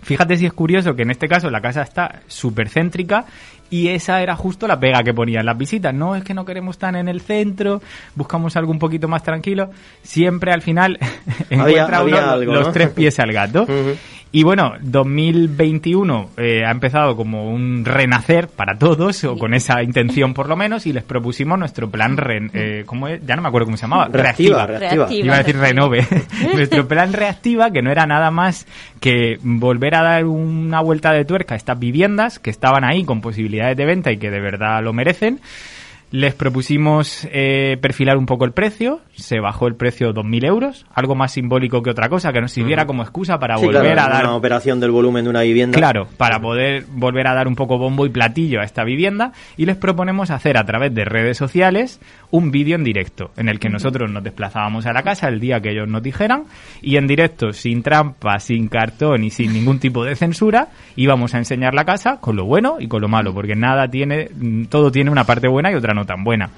Fíjate 0.00 0.38
si 0.38 0.46
es 0.46 0.54
curioso 0.54 0.96
que 0.96 1.02
en 1.02 1.10
este 1.10 1.28
caso 1.28 1.50
la 1.50 1.60
casa 1.60 1.82
está 1.82 2.20
súper 2.28 2.70
céntrica 2.70 3.26
y 3.68 3.88
esa 3.88 4.22
era 4.22 4.36
justo 4.36 4.66
la 4.66 4.80
pega 4.80 5.02
que 5.02 5.12
ponían 5.12 5.44
las 5.44 5.58
visitas. 5.58 5.92
No 5.92 6.16
es 6.16 6.24
que 6.24 6.32
no 6.32 6.46
queremos 6.46 6.76
estar 6.76 6.96
en 6.96 7.08
el 7.08 7.20
centro, 7.20 7.82
buscamos 8.14 8.56
algo 8.56 8.72
un 8.72 8.78
poquito 8.78 9.08
más 9.08 9.22
tranquilo. 9.22 9.70
Siempre 10.02 10.50
al 10.50 10.62
final 10.62 10.98
encuentra 11.50 11.98
había 11.98 12.18
uno 12.20 12.30
algo, 12.30 12.54
los 12.54 12.68
¿no? 12.68 12.72
tres 12.72 12.88
pies 12.88 13.18
al 13.20 13.32
gato. 13.32 13.66
Y 14.36 14.42
bueno, 14.42 14.74
2021 14.82 16.30
eh, 16.36 16.62
ha 16.66 16.70
empezado 16.70 17.16
como 17.16 17.48
un 17.50 17.86
renacer 17.86 18.48
para 18.48 18.76
todos, 18.76 19.24
o 19.24 19.38
con 19.38 19.54
esa 19.54 19.82
intención 19.82 20.34
por 20.34 20.46
lo 20.50 20.56
menos, 20.56 20.84
y 20.86 20.92
les 20.92 21.04
propusimos 21.04 21.58
nuestro 21.58 21.88
plan, 21.90 22.18
re- 22.18 22.50
eh, 22.52 22.82
¿cómo 22.84 23.08
es? 23.08 23.24
ya 23.24 23.34
no 23.34 23.40
me 23.40 23.48
acuerdo 23.48 23.64
cómo 23.64 23.78
se 23.78 23.84
llamaba, 23.84 24.08
Reactiva, 24.12 24.66
reactiva. 24.66 25.06
Reactiva. 25.06 25.24
Iba 25.26 25.34
a 25.36 25.38
decir 25.38 25.56
renove. 25.56 26.06
Nuestro 26.54 26.86
plan 26.86 27.14
reactiva, 27.14 27.70
que 27.70 27.80
no 27.80 27.90
era 27.90 28.04
nada 28.04 28.30
más 28.30 28.66
que 29.00 29.38
volver 29.42 29.94
a 29.94 30.02
dar 30.02 30.26
una 30.26 30.82
vuelta 30.82 31.12
de 31.12 31.24
tuerca 31.24 31.54
a 31.54 31.56
estas 31.56 31.78
viviendas 31.78 32.38
que 32.38 32.50
estaban 32.50 32.84
ahí 32.84 33.04
con 33.04 33.22
posibilidades 33.22 33.78
de 33.78 33.86
venta 33.86 34.12
y 34.12 34.18
que 34.18 34.30
de 34.30 34.40
verdad 34.40 34.82
lo 34.82 34.92
merecen. 34.92 35.40
Les 36.12 36.34
propusimos 36.34 37.26
eh, 37.32 37.78
perfilar 37.80 38.16
un 38.16 38.26
poco 38.26 38.44
el 38.44 38.52
precio, 38.52 39.00
se 39.14 39.40
bajó 39.40 39.66
el 39.66 39.74
precio 39.74 40.14
2.000 40.14 40.46
euros, 40.46 40.86
algo 40.94 41.16
más 41.16 41.32
simbólico 41.32 41.82
que 41.82 41.90
otra 41.90 42.08
cosa, 42.08 42.32
que 42.32 42.40
nos 42.40 42.52
sirviera 42.52 42.86
como 42.86 43.02
excusa 43.02 43.40
para 43.40 43.56
Sí, 43.56 43.66
volver 43.66 43.94
claro, 43.94 44.00
a 44.00 44.14
dar 44.14 44.24
una 44.24 44.36
operación 44.36 44.78
del 44.78 44.92
volumen 44.92 45.24
de 45.24 45.30
una 45.30 45.42
vivienda. 45.42 45.76
Claro, 45.76 46.06
para 46.16 46.40
poder 46.40 46.84
volver 46.88 47.26
a 47.26 47.34
dar 47.34 47.48
un 47.48 47.56
poco 47.56 47.76
bombo 47.78 48.06
y 48.06 48.10
platillo 48.10 48.60
a 48.60 48.64
esta 48.64 48.84
vivienda. 48.84 49.32
Y 49.56 49.66
les 49.66 49.76
proponemos 49.76 50.30
hacer 50.30 50.58
a 50.58 50.64
través 50.64 50.94
de 50.94 51.04
redes 51.04 51.36
sociales 51.36 52.00
un 52.30 52.52
vídeo 52.52 52.76
en 52.76 52.84
directo 52.84 53.32
en 53.36 53.48
el 53.48 53.58
que 53.58 53.68
nosotros 53.68 54.10
nos 54.10 54.22
desplazábamos 54.22 54.86
a 54.86 54.92
la 54.92 55.02
casa 55.02 55.28
el 55.28 55.40
día 55.40 55.60
que 55.60 55.70
ellos 55.70 55.88
nos 55.88 56.04
dijeran. 56.04 56.44
Y 56.82 56.98
en 56.98 57.08
directo, 57.08 57.52
sin 57.52 57.82
trampa, 57.82 58.38
sin 58.38 58.68
cartón 58.68 59.24
y 59.24 59.30
sin 59.30 59.52
ningún 59.52 59.80
tipo 59.80 60.04
de 60.04 60.14
censura, 60.14 60.68
íbamos 60.94 61.34
a 61.34 61.38
enseñar 61.38 61.74
la 61.74 61.84
casa 61.84 62.18
con 62.20 62.36
lo 62.36 62.44
bueno 62.44 62.76
y 62.78 62.86
con 62.86 63.02
lo 63.02 63.08
malo, 63.08 63.34
porque 63.34 63.56
nada 63.56 63.88
tiene, 63.88 64.30
todo 64.68 64.92
tiene 64.92 65.10
una 65.10 65.24
parte 65.24 65.48
buena 65.48 65.72
y 65.72 65.74
otra 65.74 65.95
no 65.96 66.04
tan 66.04 66.22
buena. 66.22 66.50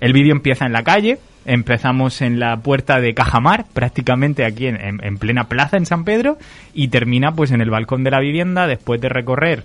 El 0.00 0.12
vídeo 0.14 0.32
empieza 0.32 0.64
en 0.64 0.72
la 0.72 0.82
calle, 0.82 1.18
empezamos 1.44 2.22
en 2.22 2.40
la 2.40 2.56
puerta 2.56 3.00
de 3.00 3.12
Cajamar, 3.14 3.66
prácticamente 3.72 4.44
aquí 4.46 4.66
en, 4.66 4.76
en- 4.80 5.04
en 5.04 5.18
plena 5.18 5.44
plaza 5.44 5.76
en 5.76 5.84
San 5.86 6.04
Pedro, 6.04 6.38
y 6.72 6.88
termina 6.88 7.32
pues 7.32 7.50
en 7.52 7.60
el 7.60 7.70
balcón 7.70 8.02
de 8.04 8.10
la 8.10 8.20
vivienda 8.20 8.66
después 8.66 9.00
de 9.00 9.08
recorrer 9.10 9.64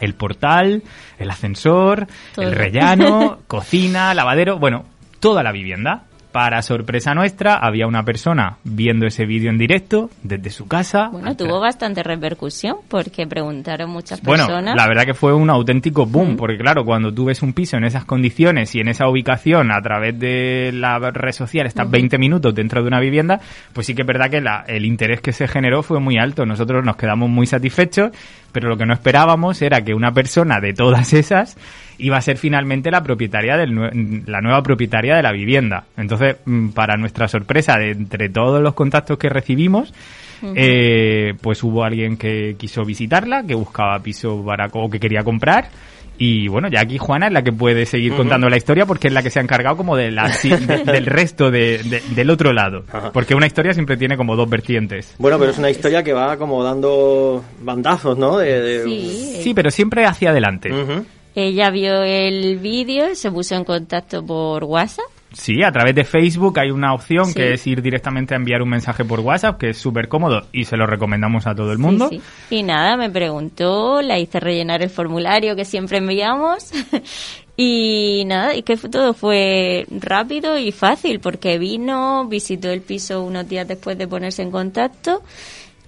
el 0.00 0.14
portal, 0.14 0.82
el 1.18 1.30
ascensor, 1.30 2.06
Todo. 2.34 2.46
el 2.46 2.52
rellano, 2.54 3.38
cocina, 3.46 4.12
lavadero, 4.14 4.58
bueno, 4.58 4.86
toda 5.20 5.42
la 5.42 5.52
vivienda. 5.52 6.04
Para 6.34 6.62
sorpresa 6.62 7.14
nuestra, 7.14 7.54
había 7.54 7.86
una 7.86 8.02
persona 8.02 8.56
viendo 8.64 9.06
ese 9.06 9.24
vídeo 9.24 9.50
en 9.50 9.56
directo 9.56 10.10
desde 10.24 10.50
su 10.50 10.66
casa. 10.66 11.08
Bueno, 11.12 11.36
tuvo 11.36 11.60
bastante 11.60 12.02
repercusión 12.02 12.78
porque 12.88 13.24
preguntaron 13.28 13.88
muchas 13.90 14.20
bueno, 14.20 14.46
personas. 14.46 14.74
la 14.74 14.88
verdad 14.88 15.04
que 15.04 15.14
fue 15.14 15.32
un 15.32 15.48
auténtico 15.48 16.06
boom, 16.06 16.36
porque 16.36 16.58
claro, 16.58 16.84
cuando 16.84 17.14
tú 17.14 17.26
ves 17.26 17.40
un 17.42 17.52
piso 17.52 17.76
en 17.76 17.84
esas 17.84 18.04
condiciones 18.04 18.74
y 18.74 18.80
en 18.80 18.88
esa 18.88 19.06
ubicación 19.08 19.70
a 19.70 19.80
través 19.80 20.18
de 20.18 20.72
la 20.74 20.98
red 20.98 21.30
social, 21.30 21.68
estás 21.68 21.88
20 21.88 22.18
minutos 22.18 22.52
dentro 22.52 22.82
de 22.82 22.88
una 22.88 22.98
vivienda, 22.98 23.38
pues 23.72 23.86
sí 23.86 23.94
que 23.94 24.02
es 24.02 24.08
verdad 24.08 24.28
que 24.28 24.40
la- 24.40 24.64
el 24.66 24.84
interés 24.86 25.20
que 25.20 25.30
se 25.32 25.46
generó 25.46 25.84
fue 25.84 26.00
muy 26.00 26.18
alto. 26.18 26.44
Nosotros 26.44 26.84
nos 26.84 26.96
quedamos 26.96 27.30
muy 27.30 27.46
satisfechos, 27.46 28.10
pero 28.50 28.68
lo 28.68 28.76
que 28.76 28.86
no 28.86 28.92
esperábamos 28.92 29.62
era 29.62 29.82
que 29.82 29.94
una 29.94 30.10
persona 30.10 30.58
de 30.60 30.72
todas 30.74 31.12
esas 31.12 31.56
iba 31.98 32.16
a 32.16 32.20
ser 32.20 32.36
finalmente 32.38 32.90
la 32.90 33.02
propietaria 33.02 33.56
del 33.56 34.22
la 34.26 34.40
nueva 34.40 34.62
propietaria 34.62 35.16
de 35.16 35.22
la 35.22 35.32
vivienda. 35.32 35.84
Entonces, 35.96 36.36
mm, 36.44 36.68
para 36.70 36.96
nuestra 36.96 37.28
sorpresa, 37.28 37.76
de 37.78 37.90
entre 37.92 38.28
todos 38.28 38.62
los 38.62 38.74
contactos 38.74 39.18
que 39.18 39.28
recibimos, 39.28 39.92
eh, 40.56 41.34
pues 41.40 41.62
hubo 41.62 41.84
alguien 41.84 42.16
que 42.16 42.56
quiso 42.58 42.84
visitarla, 42.84 43.44
que 43.46 43.54
buscaba 43.54 43.98
piso 44.00 44.44
para 44.44 44.66
o 44.72 44.90
que 44.90 45.00
quería 45.00 45.22
comprar. 45.22 45.68
Y 46.16 46.46
bueno, 46.46 46.68
ya 46.68 46.80
aquí 46.80 46.96
Juana 46.96 47.26
es 47.26 47.32
la 47.32 47.42
que 47.42 47.50
puede 47.52 47.86
seguir 47.86 48.14
contando 48.14 48.48
la 48.48 48.56
historia 48.56 48.86
porque 48.86 49.08
es 49.08 49.12
la 49.12 49.20
que 49.20 49.30
se 49.30 49.40
ha 49.40 49.42
encargado 49.42 49.76
como 49.76 49.96
de 49.96 50.12
la, 50.12 50.28
de- 50.28 50.84
del 50.92 51.06
resto 51.06 51.50
de- 51.50 51.78
de- 51.82 52.02
del 52.14 52.30
otro 52.30 52.52
lado. 52.52 52.84
Ajá. 52.92 53.10
Porque 53.10 53.34
una 53.34 53.46
historia 53.46 53.72
siempre 53.74 53.96
tiene 53.96 54.16
como 54.16 54.36
dos 54.36 54.48
vertientes. 54.48 55.16
Bueno, 55.18 55.40
pero 55.40 55.50
es 55.50 55.58
una 55.58 55.70
historia 55.70 56.04
que 56.04 56.12
va 56.12 56.36
como 56.36 56.62
dando 56.62 57.42
bandazos, 57.62 58.16
¿no? 58.16 58.38
De, 58.38 58.60
de- 58.60 58.84
Sí, 58.84 59.40
Sí, 59.42 59.54
pero 59.54 59.72
siempre 59.72 60.04
hacia 60.06 60.30
adelante. 60.30 60.72
Ujú. 60.72 61.04
Ella 61.34 61.70
vio 61.70 62.02
el 62.02 62.58
vídeo 62.58 63.10
y 63.10 63.16
se 63.16 63.30
puso 63.30 63.54
en 63.54 63.64
contacto 63.64 64.24
por 64.24 64.64
WhatsApp. 64.64 65.04
Sí, 65.32 65.64
a 65.64 65.72
través 65.72 65.96
de 65.96 66.04
Facebook 66.04 66.60
hay 66.60 66.70
una 66.70 66.94
opción 66.94 67.26
Sí. 67.26 67.34
que 67.34 67.54
es 67.54 67.66
ir 67.66 67.82
directamente 67.82 68.34
a 68.34 68.36
enviar 68.36 68.62
un 68.62 68.68
mensaje 68.68 69.04
por 69.04 69.18
WhatsApp, 69.18 69.58
que 69.58 69.70
es 69.70 69.76
súper 69.78 70.06
cómodo 70.06 70.46
y 70.52 70.64
se 70.64 70.76
lo 70.76 70.86
recomendamos 70.86 71.48
a 71.48 71.56
todo 71.56 71.72
el 71.72 71.78
mundo. 71.78 72.08
Sí, 72.08 72.20
sí. 72.48 72.56
Y 72.58 72.62
nada, 72.62 72.96
me 72.96 73.10
preguntó, 73.10 74.00
la 74.00 74.18
hice 74.20 74.38
rellenar 74.38 74.80
el 74.82 74.90
formulario 74.90 75.56
que 75.56 75.64
siempre 75.64 75.98
enviamos. 75.98 76.70
y 77.56 78.22
nada, 78.26 78.54
y 78.54 78.62
que 78.62 78.76
todo 78.76 79.12
fue 79.12 79.86
rápido 79.90 80.56
y 80.56 80.70
fácil 80.70 81.18
porque 81.18 81.58
vino, 81.58 82.26
visitó 82.28 82.70
el 82.70 82.80
piso 82.80 83.22
unos 83.24 83.48
días 83.48 83.66
después 83.66 83.98
de 83.98 84.06
ponerse 84.06 84.42
en 84.42 84.52
contacto 84.52 85.22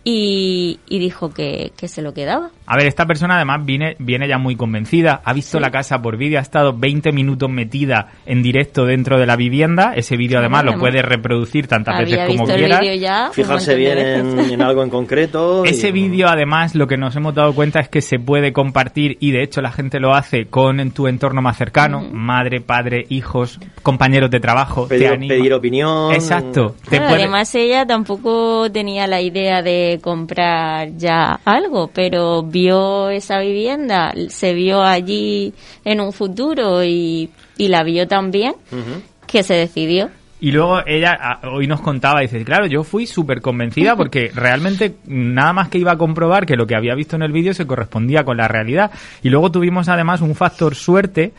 y, 0.03 0.81
y 0.89 0.99
dijo 0.99 1.33
que, 1.33 1.71
que 1.77 1.87
se 1.87 2.03
lo 2.03 2.13
quedaba. 2.15 2.51
A 2.67 2.77
ver, 2.77 2.87
esta 2.87 3.07
persona 3.07 3.37
además 3.37 3.65
viene, 3.65 3.97
viene 3.99 4.27
ya 4.29 4.39
muy 4.39 4.57
convencida, 4.57 5.21
ha 5.25 5.33
visto 5.33 5.61
la 5.61 5.71
casa 5.71 6.03
por 6.03 6.17
vídeo, 6.17 6.39
ha 6.39 6.43
estado 6.43 6.73
20 6.77 7.13
minutos 7.13 7.49
metida 7.49 8.09
en 8.27 8.43
directo 8.43 8.85
dentro 8.85 9.19
de 9.19 9.27
la 9.27 9.37
vivienda, 9.37 9.93
ese 9.95 10.17
vídeo 10.17 10.39
además 10.41 10.65
lo 10.65 10.71
además, 10.73 10.81
puede 10.91 11.03
reproducir 11.03 11.69
tantas 11.69 11.95
Había 11.95 12.17
veces 12.17 12.27
como 12.29 12.43
visto 12.45 12.55
el 12.55 12.59
quiera. 12.65 12.81
vídeo 12.81 12.95
ya. 12.97 13.31
Fijarse 13.33 13.75
bien 13.77 13.99
en, 13.99 14.63
algo 14.63 14.83
en 14.83 14.91
concreto. 14.91 15.65
y- 15.65 15.69
Ese 15.71 15.93
vídeo 15.93 16.29
además 16.29 16.75
lo 16.75 16.87
que 16.87 16.97
nos 16.97 17.15
hemos 17.17 17.35
dado 17.35 17.55
cuenta 17.55 17.81
es 17.81 17.89
que 17.89 18.01
se 18.01 18.19
puede 18.19 18.53
compartir 18.53 19.17
y 19.21 19.31
de 19.31 19.43
hecho 19.43 19.61
la 19.61 19.71
gente 19.71 20.01
lo 20.01 20.15
hace 20.15 20.47
con 20.47 20.81
en 20.81 20.91
tu 20.91 21.07
entorno 21.07 21.41
más 21.43 21.57
cercano, 21.57 22.01
madre, 22.11 22.61
padre, 22.61 23.07
hijos, 23.11 23.61
compañeros 23.83 24.31
de 24.31 24.41
trabajo, 24.41 24.89
pedir, 24.89 25.09
te 25.09 25.15
anima. 25.15 25.35
pedir 25.35 25.53
opinión. 25.55 26.13
Exacto. 26.13 26.75
Te 26.89 26.97
Claro, 26.97 27.09
puede- 27.11 27.23
Además 27.23 27.55
ella 27.55 27.87
tampoco 27.87 28.71
tenía 28.73 29.07
la 29.07 29.21
idea 29.21 29.63
de 29.63 30.01
comprar 30.03 30.89
ya 30.97 31.39
algo, 31.45 31.91
pero 31.95 32.43
vio 32.61 33.11
esa 33.11 33.39
vivienda, 33.41 34.13
se 34.29 34.55
vio 34.55 34.83
allí 34.83 35.53
en 35.85 36.01
un 36.01 36.13
futuro 36.13 36.83
y, 36.83 37.29
y 37.59 37.69
la 37.69 37.83
vio 37.85 38.07
tan 38.09 38.31
bien 38.31 38.55
Ujú. 38.73 39.03
que 39.27 39.43
se 39.43 39.55
decidió. 39.55 40.09
Y 40.41 40.53
luego 40.53 40.81
ella 40.87 41.13
a- 41.19 41.49
hoy 41.49 41.67
nos 41.67 41.81
contaba, 41.81 42.21
dice, 42.21 42.45
claro, 42.45 42.67
yo 42.67 42.83
fui 42.85 43.07
súper 43.07 43.41
convencida 43.41 43.97
porque 43.97 44.31
realmente 44.35 44.97
nada 45.07 45.53
más 45.53 45.69
que 45.69 45.79
iba 45.79 45.93
a 45.93 45.97
comprobar 45.99 46.45
que 46.47 46.57
lo 46.57 46.67
que 46.67 46.77
había 46.77 46.95
visto 46.95 47.17
en 47.17 47.23
el 47.23 47.33
vídeo 47.33 47.53
se 47.55 47.67
correspondía 47.67 48.23
con 48.25 48.37
la 48.37 48.47
realidad. 48.49 48.91
Y 49.23 49.29
luego 49.31 49.51
tuvimos 49.51 49.89
además 49.89 50.21
un 50.21 50.35
factor 50.35 50.75
suerte 50.75 51.33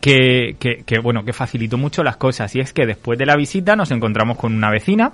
que, 0.00 0.54
que, 0.60 0.84
que, 0.86 0.98
bueno, 1.00 1.24
que 1.24 1.32
facilitó 1.32 1.76
mucho 1.78 2.04
las 2.04 2.16
cosas. 2.16 2.54
Y 2.54 2.60
es 2.60 2.72
que 2.72 2.86
después 2.86 3.18
de 3.18 3.26
la 3.26 3.34
visita 3.36 3.74
nos 3.76 3.90
encontramos 3.90 4.36
con 4.38 4.54
una 4.54 4.70
vecina 4.70 5.12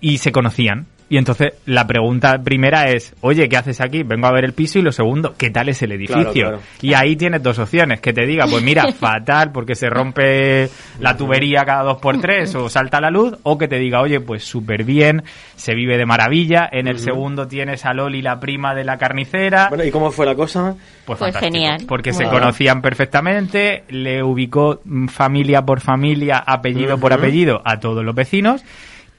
y 0.00 0.18
se 0.18 0.32
conocían. 0.32 0.86
Y 1.08 1.18
entonces 1.18 1.52
la 1.66 1.86
pregunta 1.86 2.38
primera 2.42 2.88
es, 2.90 3.14
oye, 3.20 3.48
¿qué 3.48 3.56
haces 3.56 3.80
aquí? 3.80 4.02
Vengo 4.02 4.26
a 4.26 4.32
ver 4.32 4.44
el 4.44 4.54
piso 4.54 4.80
y 4.80 4.82
lo 4.82 4.90
segundo, 4.90 5.34
¿qué 5.38 5.50
tal 5.50 5.68
es 5.68 5.80
el 5.82 5.92
edificio? 5.92 6.32
Claro, 6.32 6.58
claro. 6.58 6.60
Y 6.82 6.94
ahí 6.94 7.14
tienes 7.14 7.44
dos 7.44 7.60
opciones, 7.60 8.00
que 8.00 8.12
te 8.12 8.26
diga, 8.26 8.46
pues 8.50 8.62
mira, 8.62 8.90
fatal 8.98 9.52
porque 9.52 9.76
se 9.76 9.88
rompe 9.88 10.68
la 10.98 11.16
tubería 11.16 11.64
cada 11.64 11.84
dos 11.84 11.98
por 11.98 12.20
tres 12.20 12.52
o 12.56 12.68
salta 12.68 13.00
la 13.00 13.10
luz, 13.10 13.38
o 13.44 13.56
que 13.56 13.68
te 13.68 13.78
diga, 13.78 14.00
oye, 14.00 14.20
pues 14.20 14.42
súper 14.42 14.82
bien, 14.82 15.22
se 15.54 15.74
vive 15.74 15.96
de 15.96 16.06
maravilla. 16.06 16.68
En 16.70 16.88
el 16.88 16.98
segundo 16.98 17.46
tienes 17.46 17.84
a 17.84 17.94
Loli, 17.94 18.20
la 18.20 18.40
prima 18.40 18.74
de 18.74 18.82
la 18.82 18.98
carnicera. 18.98 19.68
Bueno, 19.68 19.84
¿y 19.84 19.92
cómo 19.92 20.10
fue 20.10 20.26
la 20.26 20.34
cosa? 20.34 20.74
Pues, 21.04 21.20
Pues 21.20 21.36
genial. 21.36 21.84
Porque 21.86 22.12
se 22.12 22.24
conocían 22.24 22.82
perfectamente, 22.82 23.84
le 23.90 24.24
ubicó 24.24 24.80
mm, 24.84 25.06
familia 25.06 25.62
por 25.62 25.80
familia, 25.80 26.38
apellido 26.44 26.98
por 26.98 27.12
apellido 27.12 27.62
a 27.64 27.78
todos 27.78 28.04
los 28.04 28.14
vecinos 28.14 28.64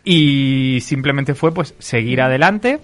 y 0.09 0.79
simplemente 0.79 1.35
fue 1.35 1.53
pues 1.53 1.75
seguir 1.79 2.21
adelante 2.21 2.79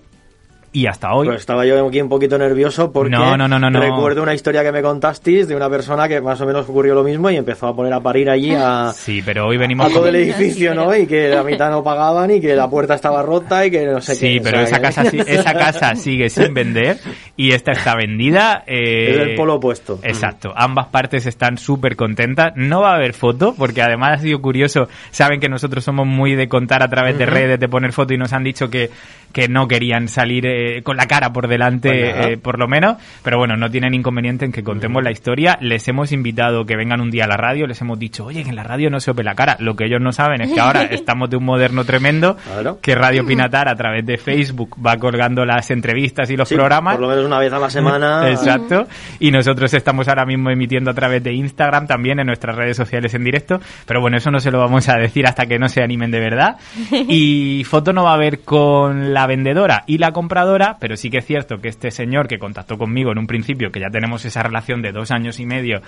y 0.73 0.87
hasta 0.87 1.13
hoy. 1.13 1.27
Pues 1.27 1.39
estaba 1.41 1.65
yo 1.65 1.87
aquí 1.87 2.01
un 2.01 2.09
poquito 2.09 2.37
nervioso 2.37 2.91
porque 2.91 3.11
No, 3.11 3.37
no, 3.37 3.47
no, 3.47 3.59
no, 3.59 3.69
no. 3.69 3.79
recuerdo 3.79 4.23
una 4.23 4.33
historia 4.33 4.63
que 4.63 4.71
me 4.71 4.81
contasteis 4.81 5.47
de 5.47 5.55
una 5.55 5.69
persona 5.69 6.07
que 6.09 6.19
más 6.19 6.41
o 6.41 6.45
menos 6.47 6.67
ocurrió 6.67 6.95
lo 6.95 7.03
mismo 7.03 7.29
y 7.29 7.37
empezó 7.37 7.67
a 7.67 7.75
poner 7.75 7.93
a 7.93 7.99
parir 7.99 8.29
allí 8.29 8.53
a, 8.55 8.91
Sí, 8.95 9.21
pero 9.23 9.47
hoy 9.47 9.57
venimos 9.57 9.85
a 9.85 9.89
todo 9.89 9.99
con- 10.01 10.09
el 10.09 10.15
edificio, 10.15 10.73
¿no? 10.73 10.95
Y 10.95 11.05
que 11.07 11.29
la 11.29 11.43
mitad 11.43 11.69
no 11.69 11.83
pagaban 11.83 12.31
y 12.31 12.41
que 12.41 12.55
la 12.55 12.67
puerta 12.69 12.95
estaba 12.95 13.21
rota 13.21 13.65
y 13.65 13.71
que 13.71 13.85
no 13.85 14.01
sé 14.01 14.13
qué. 14.13 14.19
Sí, 14.33 14.39
o 14.39 14.43
pero 14.43 14.57
sea, 14.57 14.65
esa 14.65 14.81
casa, 14.81 15.05
sí- 15.05 15.19
esa 15.25 15.53
casa 15.53 15.95
sigue 15.95 16.29
sin 16.29 16.53
vender 16.53 16.97
y 17.37 17.51
esta 17.51 17.71
está 17.73 17.95
vendida. 17.95 18.63
eh, 18.65 19.11
Es 19.11 19.17
el 19.19 19.35
polo 19.35 19.55
opuesto. 19.55 19.99
Exacto. 20.03 20.53
Ambas 20.55 20.87
partes 20.87 21.25
están 21.27 21.57
súper 21.59 21.95
contentas. 21.95 22.53
No 22.55 22.81
va 22.81 22.93
a 22.93 22.95
haber 22.95 23.13
foto 23.13 23.53
porque 23.55 23.81
además 23.83 24.19
ha 24.19 24.21
sido 24.23 24.41
curioso. 24.41 24.87
Saben 25.11 25.39
que 25.39 25.49
nosotros 25.49 25.83
somos 25.83 26.07
muy 26.07 26.33
de 26.35 26.47
contar 26.49 26.81
a 26.81 26.87
través 26.89 27.15
de 27.17 27.25
redes, 27.27 27.59
de 27.59 27.69
poner 27.69 27.91
foto 27.93 28.13
y 28.13 28.17
nos 28.17 28.33
han 28.33 28.43
dicho 28.43 28.69
que, 28.71 28.89
que 29.31 29.47
no 29.47 29.67
querían 29.67 30.07
salir 30.07 30.45
eh, 30.45 30.62
con 30.83 30.97
la 30.97 31.07
cara 31.07 31.31
por 31.33 31.47
delante, 31.47 31.89
Pues 31.89 32.27
eh, 32.27 32.37
por 32.37 32.59
lo 32.59 32.67
menos. 32.67 32.97
Pero 33.23 33.37
bueno, 33.37 33.55
no 33.57 33.69
tienen 33.69 33.93
inconveniente 33.93 34.45
en 34.45 34.51
que 34.51 34.63
contemos 34.63 35.03
la 35.03 35.11
historia. 35.11 35.57
Les 35.61 35.87
hemos 35.87 36.11
invitado 36.11 36.65
que 36.65 36.75
vengan 36.75 37.01
un 37.01 37.11
día 37.11 37.25
a 37.25 37.27
la 37.27 37.37
radio. 37.37 37.67
Les 37.67 37.79
hemos 37.81 37.99
dicho, 37.99 38.25
oye, 38.25 38.43
que 38.43 38.49
en 38.49 38.55
la 38.55 38.63
radio 38.63 38.89
no 38.89 38.99
se 38.99 39.11
ope 39.11 39.23
la 39.23 39.35
cara. 39.35 39.55
Lo 39.59 39.75
que 39.75 39.85
ellos 39.85 40.01
no 40.01 40.11
saben 40.11 40.41
es 40.41 40.51
que 40.53 40.59
ahora 40.59 40.83
estamos 40.91 41.29
de 41.29 41.37
un 41.37 41.45
moderno 41.45 41.83
tremendo 41.85 42.35
Claro. 42.37 42.79
que 42.81 42.95
Radio 42.95 43.25
Pinatar 43.25 43.67
a 43.69 43.75
través 43.75 44.05
de 44.05 44.17
Facebook 44.17 44.75
va 44.85 44.97
colgando 44.97 45.45
las 45.45 45.69
entrevistas 45.71 46.29
y 46.29 46.37
los 46.37 46.47
Sí, 46.49 46.55
programas. 46.55 46.93
Por 46.95 47.01
lo 47.03 47.09
menos 47.09 47.25
una 47.25 47.39
vez 47.39 47.51
a 47.53 47.59
la 47.59 47.69
semana. 47.69 48.29
Exacto. 48.29 48.85
Y 49.19 49.31
nosotros 49.31 49.73
estamos 49.73 50.07
ahora 50.07 50.25
mismo 50.25 50.49
emitiendo 50.49 50.91
a 50.91 50.93
través 50.93 51.23
de 51.23 51.33
Instagram 51.33 51.87
también 51.87 52.19
en 52.19 52.27
nuestras 52.27 52.55
redes 52.55 52.77
sociales 52.77 53.13
en 53.13 53.23
directo. 53.23 53.59
Pero 53.85 54.01
bueno, 54.01 54.17
eso 54.17 54.29
no 54.31 54.39
se 54.39 54.51
lo 54.51 54.59
vamos 54.59 54.89
a 54.89 54.95
decir 54.97 55.25
hasta 55.27 55.45
que 55.45 55.57
no 55.59 55.69
se 55.69 55.81
animen 55.83 56.11
de 56.11 56.19
verdad. 56.19 56.57
Y 57.07 57.63
foto 57.65 57.93
no 57.93 58.03
va 58.03 58.11
a 58.11 58.15
haber 58.15 58.39
con 58.41 59.13
la 59.13 59.27
vendedora 59.27 59.83
y 59.87 59.97
la 59.97 60.11
compradora, 60.11 60.52
pero 60.79 60.95
sí 60.95 61.09
que 61.09 61.17
es 61.17 61.25
cierto 61.25 61.57
que 61.59 61.69
este 61.69 61.91
señor 61.91 62.27
que 62.27 62.37
contactó 62.37 62.77
conmigo 62.77 63.11
en 63.11 63.17
un 63.17 63.27
principio, 63.27 63.71
que 63.71 63.79
ya 63.79 63.89
tenemos 63.89 64.23
esa 64.25 64.43
relación 64.43 64.81
de 64.81 64.91
dos 64.91 65.11
años 65.11 65.39
y 65.39 65.45
medio 65.45 65.81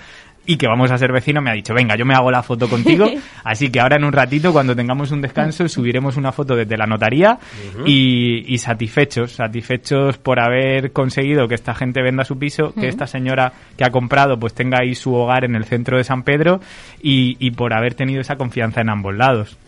y 0.44 0.56
que 0.56 0.66
vamos 0.66 0.90
a 0.90 0.98
ser 0.98 1.12
vecinos, 1.12 1.42
me 1.42 1.50
ha 1.50 1.54
dicho, 1.54 1.74
venga, 1.74 1.96
yo 1.96 2.04
me 2.04 2.14
hago 2.14 2.30
la 2.30 2.42
foto 2.42 2.68
contigo. 2.70 3.06
Así 3.44 3.70
que 3.70 3.80
ahora 3.80 3.96
en 3.96 4.04
un 4.04 4.12
ratito, 4.12 4.52
cuando 4.52 4.74
tengamos 4.74 5.10
un 5.10 5.20
descanso, 5.20 5.68
subiremos 5.68 6.16
una 6.16 6.32
foto 6.32 6.54
desde 6.54 6.76
la 6.76 6.86
notaría 6.86 7.38
y, 7.84 8.52
y 8.52 8.58
satisfechos, 8.58 9.32
satisfechos 9.32 10.18
por 10.18 10.40
haber 10.40 10.92
conseguido 10.92 11.48
que 11.48 11.54
esta 11.54 11.74
gente 11.74 12.02
venda 12.02 12.24
su 12.24 12.38
piso, 12.38 12.72
que 12.74 12.88
esta 12.88 13.06
señora 13.06 13.52
que 13.76 13.84
ha 13.84 13.90
comprado 13.90 14.38
pues 14.38 14.54
tenga 14.54 14.78
ahí 14.80 14.94
su 14.94 15.14
hogar 15.14 15.44
en 15.44 15.54
el 15.56 15.64
centro 15.64 15.96
de 15.96 16.04
San 16.04 16.22
Pedro 16.22 16.60
y, 17.02 17.36
y 17.38 17.50
por 17.52 17.74
haber 17.74 17.94
tenido 17.94 18.20
esa 18.20 18.36
confianza 18.36 18.80
en 18.80 18.90
ambos 18.90 19.14
lados. 19.14 19.58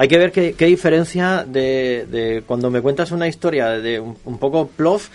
Hay 0.00 0.06
que 0.06 0.16
ver 0.16 0.30
qué, 0.30 0.66
diferencia 0.66 1.44
de, 1.44 2.06
de 2.08 2.44
cuando 2.46 2.70
me 2.70 2.80
cuentas 2.80 3.10
una 3.10 3.26
historia 3.26 3.70
de 3.70 3.98
un, 3.98 4.16
un 4.26 4.38
poco 4.38 4.68
plof 4.68 5.08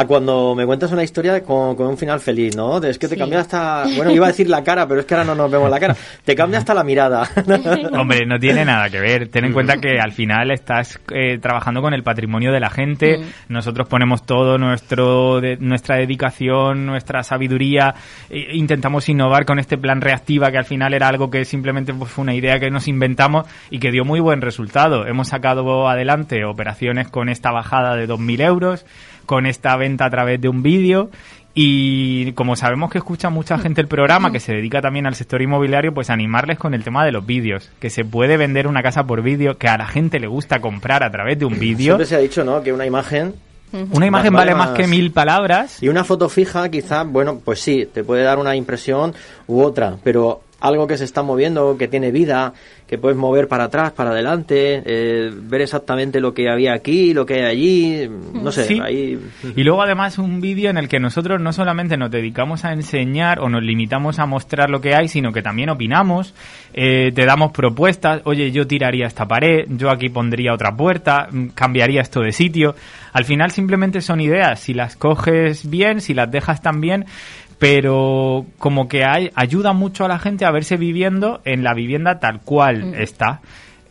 a 0.00 0.06
cuando 0.06 0.54
me 0.54 0.64
cuentas 0.64 0.92
una 0.92 1.02
historia 1.02 1.42
con, 1.42 1.74
con 1.74 1.86
un 1.88 1.96
final 1.98 2.20
feliz, 2.20 2.56
¿no? 2.56 2.78
De- 2.80 2.90
Es 2.90 2.98
que 2.98 3.08
te 3.08 3.14
Sí. 3.14 3.20
cambia 3.20 3.40
hasta... 3.40 3.84
Bueno, 3.96 4.10
iba 4.12 4.26
a 4.26 4.28
decir 4.28 4.48
la 4.48 4.62
cara, 4.62 4.86
pero 4.86 5.00
es 5.00 5.06
que 5.06 5.14
ahora 5.14 5.24
no 5.26 5.34
nos 5.34 5.50
vemos 5.50 5.68
la 5.70 5.80
cara. 5.80 5.96
Te 6.24 6.34
cambia 6.36 6.58
hasta 6.58 6.72
la 6.74 6.84
mirada. 6.84 7.28
Hombre, 7.98 8.24
no 8.26 8.38
tiene 8.38 8.64
nada 8.64 8.88
que 8.90 9.00
ver. 9.00 9.28
Ten 9.28 9.44
en 9.46 9.52
cuenta 9.52 9.76
que 9.78 9.98
al 9.98 10.12
final 10.12 10.50
estás 10.50 11.00
eh, 11.12 11.38
trabajando 11.38 11.82
con 11.82 11.94
el 11.94 12.02
patrimonio 12.02 12.52
de 12.52 12.60
la 12.60 12.70
gente. 12.70 13.20
Nosotros 13.48 13.88
ponemos 13.88 14.24
todo 14.24 14.56
nuestro 14.58 15.40
de- 15.40 15.56
nuestra 15.58 15.96
dedicación, 15.96 16.86
nuestra 16.86 17.22
sabiduría. 17.22 17.94
e- 18.30 18.56
intentamos 18.56 19.08
innovar 19.08 19.44
con 19.46 19.58
este 19.58 19.78
plan 19.78 20.00
reactiva 20.00 20.50
que 20.50 20.58
al 20.58 20.64
final 20.64 20.94
era 20.94 21.08
algo 21.08 21.30
que 21.30 21.44
simplemente 21.44 21.92
pues, 21.92 22.10
fue 22.10 22.22
una 22.22 22.34
idea 22.34 22.58
que 22.60 22.70
nos 22.70 22.88
inventamos 22.88 23.46
y 23.70 23.78
que 23.78 23.90
dio 23.90 24.04
muy 24.04 24.20
buen 24.20 24.40
resultado. 24.42 25.06
Hemos 25.06 25.28
sacado 25.28 25.88
adelante 25.88 26.44
operaciones 26.44 27.08
con 27.08 27.28
esta 27.28 27.50
bajada 27.50 27.96
de 27.96 28.06
2.000 28.08 28.40
euros, 28.42 28.86
con 29.28 29.44
esta 29.44 29.76
venta 29.76 30.06
a 30.06 30.10
través 30.10 30.40
de 30.40 30.48
un 30.48 30.62
vídeo. 30.62 31.10
Y 31.52 32.32
como 32.32 32.56
sabemos 32.56 32.90
que 32.90 32.96
escucha 32.96 33.28
mucha 33.28 33.58
gente 33.58 33.82
el 33.82 33.88
programa, 33.88 34.32
que 34.32 34.40
se 34.40 34.54
dedica 34.54 34.80
también 34.80 35.06
al 35.06 35.14
sector 35.14 35.42
inmobiliario, 35.42 35.92
pues 35.92 36.08
animarles 36.08 36.58
con 36.58 36.72
el 36.72 36.82
tema 36.82 37.04
de 37.04 37.12
los 37.12 37.26
vídeos. 37.26 37.70
Que 37.78 37.90
se 37.90 38.06
puede 38.06 38.38
vender 38.38 38.66
una 38.66 38.82
casa 38.82 39.04
por 39.06 39.20
vídeo, 39.20 39.58
que 39.58 39.68
a 39.68 39.76
la 39.76 39.86
gente 39.86 40.18
le 40.18 40.28
gusta 40.28 40.60
comprar 40.60 41.02
a 41.02 41.10
través 41.10 41.38
de 41.38 41.44
un 41.44 41.58
vídeo. 41.58 41.96
Siempre 41.96 42.06
se 42.06 42.16
ha 42.16 42.20
dicho, 42.20 42.42
¿no? 42.42 42.62
Que 42.62 42.72
una 42.72 42.86
imagen... 42.86 43.34
Una 43.90 44.06
imagen 44.06 44.32
vale 44.32 44.54
más 44.54 44.70
que 44.70 44.86
mil 44.86 45.12
palabras. 45.12 45.82
Y 45.82 45.88
una 45.88 46.02
foto 46.02 46.30
fija, 46.30 46.70
quizá, 46.70 47.02
bueno, 47.02 47.38
pues 47.44 47.60
sí, 47.60 47.86
te 47.92 48.02
puede 48.02 48.22
dar 48.22 48.38
una 48.38 48.56
impresión 48.56 49.12
u 49.46 49.60
otra, 49.60 49.96
pero 50.02 50.40
algo 50.60 50.86
que 50.86 50.96
se 50.96 51.04
está 51.04 51.22
moviendo, 51.22 51.76
que 51.78 51.86
tiene 51.88 52.10
vida, 52.10 52.52
que 52.86 52.98
puedes 52.98 53.16
mover 53.16 53.46
para 53.46 53.64
atrás, 53.64 53.92
para 53.92 54.10
adelante, 54.10 54.82
eh, 54.84 55.30
ver 55.32 55.60
exactamente 55.60 56.20
lo 56.20 56.34
que 56.34 56.50
había 56.50 56.72
aquí, 56.72 57.14
lo 57.14 57.24
que 57.26 57.34
hay 57.34 57.42
allí, 57.42 58.10
no 58.32 58.50
sé, 58.50 58.64
Sí. 58.64 58.80
ahí... 58.82 59.18
Y 59.54 59.62
luego 59.62 59.82
además 59.82 60.18
un 60.18 60.40
vídeo 60.40 60.70
en 60.70 60.78
el 60.78 60.88
que 60.88 60.98
nosotros 60.98 61.40
no 61.40 61.52
solamente 61.52 61.96
nos 61.96 62.10
dedicamos 62.10 62.64
a 62.64 62.72
enseñar 62.72 63.40
o 63.40 63.48
nos 63.48 63.62
limitamos 63.62 64.18
a 64.18 64.26
mostrar 64.26 64.68
lo 64.68 64.80
que 64.80 64.94
hay, 64.94 65.08
sino 65.08 65.32
que 65.32 65.42
también 65.42 65.70
opinamos, 65.70 66.34
eh, 66.74 67.12
te 67.14 67.24
damos 67.24 67.52
propuestas, 67.52 68.22
oye, 68.24 68.50
yo 68.50 68.66
tiraría 68.66 69.06
esta 69.06 69.26
pared, 69.28 69.66
yo 69.68 69.90
aquí 69.90 70.08
pondría 70.08 70.54
otra 70.54 70.76
puerta, 70.76 71.28
mm, 71.30 71.48
cambiaría 71.48 72.00
esto 72.00 72.20
de 72.20 72.32
sitio. 72.32 72.74
Al 73.12 73.24
final 73.24 73.50
simplemente 73.52 74.00
son 74.00 74.20
ideas, 74.20 74.60
si 74.60 74.74
las 74.74 74.96
coges 74.96 75.68
bien, 75.68 76.00
si 76.00 76.14
las 76.14 76.30
dejas 76.30 76.62
tan 76.62 76.80
bien, 76.80 77.04
pero 77.58 78.46
como 78.58 78.88
que 78.88 79.04
hay, 79.04 79.30
ayuda 79.34 79.72
mucho 79.72 80.04
a 80.04 80.08
la 80.08 80.18
gente 80.18 80.44
a 80.44 80.50
verse 80.50 80.76
viviendo 80.76 81.40
en 81.44 81.64
la 81.64 81.74
vivienda 81.74 82.20
tal 82.20 82.40
cual 82.40 82.94
está. 82.94 83.40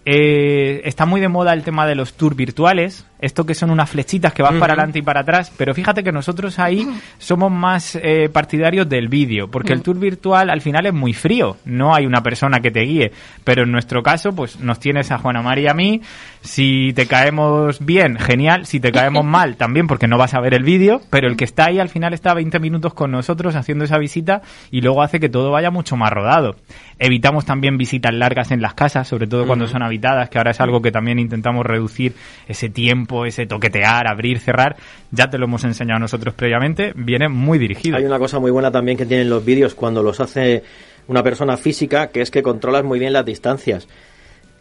Eh, 0.06 0.82
está 0.86 1.06
muy 1.06 1.20
de 1.20 1.28
moda 1.28 1.52
el 1.52 1.64
tema 1.64 1.86
de 1.86 1.96
los 1.96 2.14
tours 2.14 2.38
virtuales, 2.38 3.06
esto 3.20 3.46
que 3.46 3.54
son 3.54 3.70
unas 3.70 3.90
flechitas 3.90 4.34
que 4.34 4.44
van 4.44 4.60
para 4.60 4.74
adelante 4.74 5.00
y 5.00 5.02
para 5.02 5.22
atrás, 5.22 5.52
pero 5.58 5.74
fíjate 5.74 6.04
que 6.04 6.12
nosotros 6.12 6.60
ahí 6.60 6.88
somos 7.18 7.52
más 7.52 7.96
eh, 8.02 8.30
partidarios 8.32 8.88
del 8.88 9.10
vídeo, 9.10 9.50
porque 9.50 9.74
el 9.74 9.82
tour 9.82 10.00
virtual 10.00 10.50
al 10.50 10.62
final 10.62 10.86
es 10.86 10.94
muy 10.94 11.14
frío, 11.14 11.58
no 11.66 11.94
hay 11.94 12.06
una 12.06 12.24
persona 12.24 12.60
que 12.62 12.72
te 12.72 12.82
guíe, 12.82 13.12
pero 13.44 13.64
en 13.64 13.72
nuestro 13.72 14.02
caso 14.02 14.34
pues 14.34 14.60
nos 14.60 14.80
tienes 14.80 15.12
a 15.12 15.18
Juana 15.18 15.42
María 15.42 15.58
y 15.58 15.68
a 15.68 15.74
mí, 15.74 16.02
si 16.42 16.94
te 16.94 17.08
caemos 17.08 17.84
bien, 17.84 18.18
genial, 18.18 18.66
si 18.66 18.80
te 18.80 18.92
caemos 18.92 19.26
mal 19.26 19.56
también 19.56 19.88
porque 19.88 20.08
no 20.08 20.18
vas 20.18 20.34
a 20.34 20.40
ver 20.40 20.54
el 20.54 20.64
vídeo, 20.64 21.02
pero 21.10 21.28
el 21.28 21.36
que 21.36 21.46
está 21.46 21.66
ahí 21.66 21.80
al 21.80 21.90
final 21.90 22.14
está 22.14 22.34
20 22.34 22.60
minutos 22.60 22.94
con 22.94 23.12
nosotros 23.12 23.56
haciendo 23.56 23.86
esa 23.86 23.98
visita 23.98 24.42
y 24.72 24.82
luego 24.82 25.02
hace 25.02 25.20
que 25.20 25.30
todo 25.30 25.52
vaya 25.52 25.72
mucho 25.72 25.98
más 25.98 26.12
rodado. 26.12 26.56
Evitamos 27.00 27.46
también 27.46 27.78
visitas 27.78 28.14
largas 28.14 28.52
en 28.52 28.62
las 28.62 28.74
casas, 28.74 29.08
sobre 29.08 29.28
todo 29.28 29.46
cuando 29.46 29.68
son 29.68 29.84
habitadas, 29.84 30.30
que 30.30 30.38
ahora 30.38 30.52
es 30.52 30.62
algo 30.62 30.82
que 30.82 30.92
también 30.92 31.20
intentamos 31.20 31.66
reducir 31.66 32.16
ese 32.48 32.70
tiempo, 32.70 33.07
ese 33.26 33.46
toquetear, 33.46 34.08
abrir, 34.08 34.40
cerrar. 34.40 34.76
Ya 35.12 35.30
te 35.30 35.38
lo 35.38 35.46
hemos 35.46 35.64
enseñado 35.64 36.00
nosotros 36.00 36.34
previamente, 36.34 36.92
viene 36.96 37.30
muy 37.30 37.58
dirigido. 37.58 37.98
Hay 37.98 38.06
una 38.06 38.20
cosa 38.20 38.40
muy 38.40 38.52
buena 38.52 38.72
también 38.72 38.98
que 38.98 39.06
tienen 39.06 39.30
los 39.30 39.44
vídeos 39.44 39.74
cuando 39.76 40.04
los 40.04 40.20
hace 40.20 40.64
una 41.08 41.24
persona 41.24 41.56
física, 41.58 42.08
que 42.08 42.22
es 42.22 42.30
que 42.32 42.44
controlas 42.44 42.84
muy 42.84 43.00
bien 43.00 43.14
las 43.14 43.26
distancias. 43.26 43.88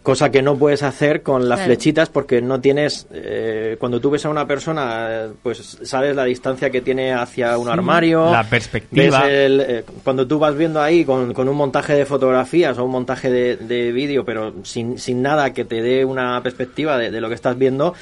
Cosa 0.05 0.31
que 0.31 0.41
no 0.41 0.57
puedes 0.57 0.85
hacer 0.85 1.23
con 1.23 1.49
las 1.49 1.59
Claro. 1.59 1.67
flechitas 1.71 2.09
porque 2.11 2.41
no 2.41 2.61
tienes... 2.61 3.09
eh, 3.13 3.77
cuando 3.81 4.01
tú 4.01 4.09
ves 4.11 4.25
a 4.25 4.29
una 4.29 4.47
persona, 4.47 5.27
pues 5.43 5.79
sabes 5.83 6.15
la 6.15 6.23
distancia 6.25 6.71
que 6.71 6.81
tiene 6.81 7.13
hacia 7.13 7.59
un 7.59 7.69
armario. 7.69 8.31
la 8.31 8.45
perspectiva. 8.45 9.23
ves 9.25 9.29
el, 9.33 9.61
eh, 9.61 9.85
cuando 10.05 10.25
tú 10.25 10.39
vas 10.39 10.57
viendo 10.57 10.81
ahí 10.81 11.05
con, 11.05 11.35
con 11.35 11.49
un 11.49 11.57
montaje 11.57 11.95
de 11.95 12.07
fotografías 12.07 12.79
o 12.79 12.85
un 12.85 12.93
montaje 12.93 13.33
de, 13.33 13.57
de 13.57 13.91
vídeo, 13.91 14.25
pero 14.25 14.55
sin, 14.63 14.97
sin 14.97 15.23
nada 15.23 15.53
que 15.53 15.65
te 15.65 15.83
dé 15.83 16.05
una 16.05 16.41
perspectiva 16.41 16.97
de, 16.97 17.11
de 17.11 17.21
lo 17.21 17.29
que 17.29 17.35
estás 17.35 17.59
viendo, 17.59 17.93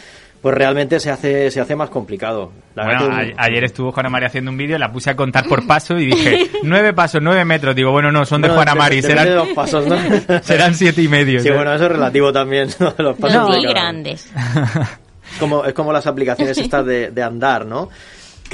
pues 0.45 0.55
realmente 0.55 1.01
se 1.01 1.11
hace, 1.11 1.51
se 1.51 1.59
hace 1.59 1.75
más 1.75 1.89
complicado. 1.89 2.53
La 2.75 2.85
Bueno, 2.85 3.09
que- 3.19 3.35
ayer 3.39 3.65
estuvo 3.65 3.93
Juana 3.93 4.11
María 4.11 4.29
haciendo 4.29 4.51
un 4.51 4.59
vídeo, 4.59 4.77
la 4.77 4.93
puse 4.93 5.09
a 5.09 5.17
contar 5.17 5.47
por 5.49 5.67
paso 5.67 5.97
y 5.97 6.05
dije, 6.05 6.51
nueve 6.65 6.93
pasos, 6.93 7.23
nueve 7.23 7.47
metros. 7.47 7.75
Digo, 7.75 7.91
bueno, 7.93 8.13
no, 8.13 8.27
son 8.27 8.43
de 8.43 8.49
Bueno, 8.49 8.57
Juana 8.59 8.73
de- 8.75 8.79
Mari, 8.79 8.97
de 8.97 9.09
serán, 9.09 9.35
los 9.37 9.49
pasos, 9.49 9.87
¿no? 9.87 9.97
serán 10.43 10.75
siete 10.75 11.01
y 11.01 11.09
medio. 11.09 11.39
Sí, 11.41 11.45
¿sabes? 11.49 11.57
bueno, 11.61 11.75
eso 11.75 11.87
es 11.87 11.93
relativo 11.93 12.31
también, 12.31 12.69
¿no? 12.79 12.91
De 12.91 13.03
los 13.03 13.17
pasos 13.17 13.37
No, 13.41 13.51
de 13.53 13.59
muy 13.61 13.67
grandes. 13.71 14.31
Es 15.33 15.39
como, 15.41 15.65
es 15.65 15.73
como 15.73 15.95
las 15.95 16.07
aplicaciones 16.07 16.59
estas 16.59 16.85
de, 16.85 17.11
de 17.11 17.23
andar, 17.23 17.65
¿no? 17.65 17.89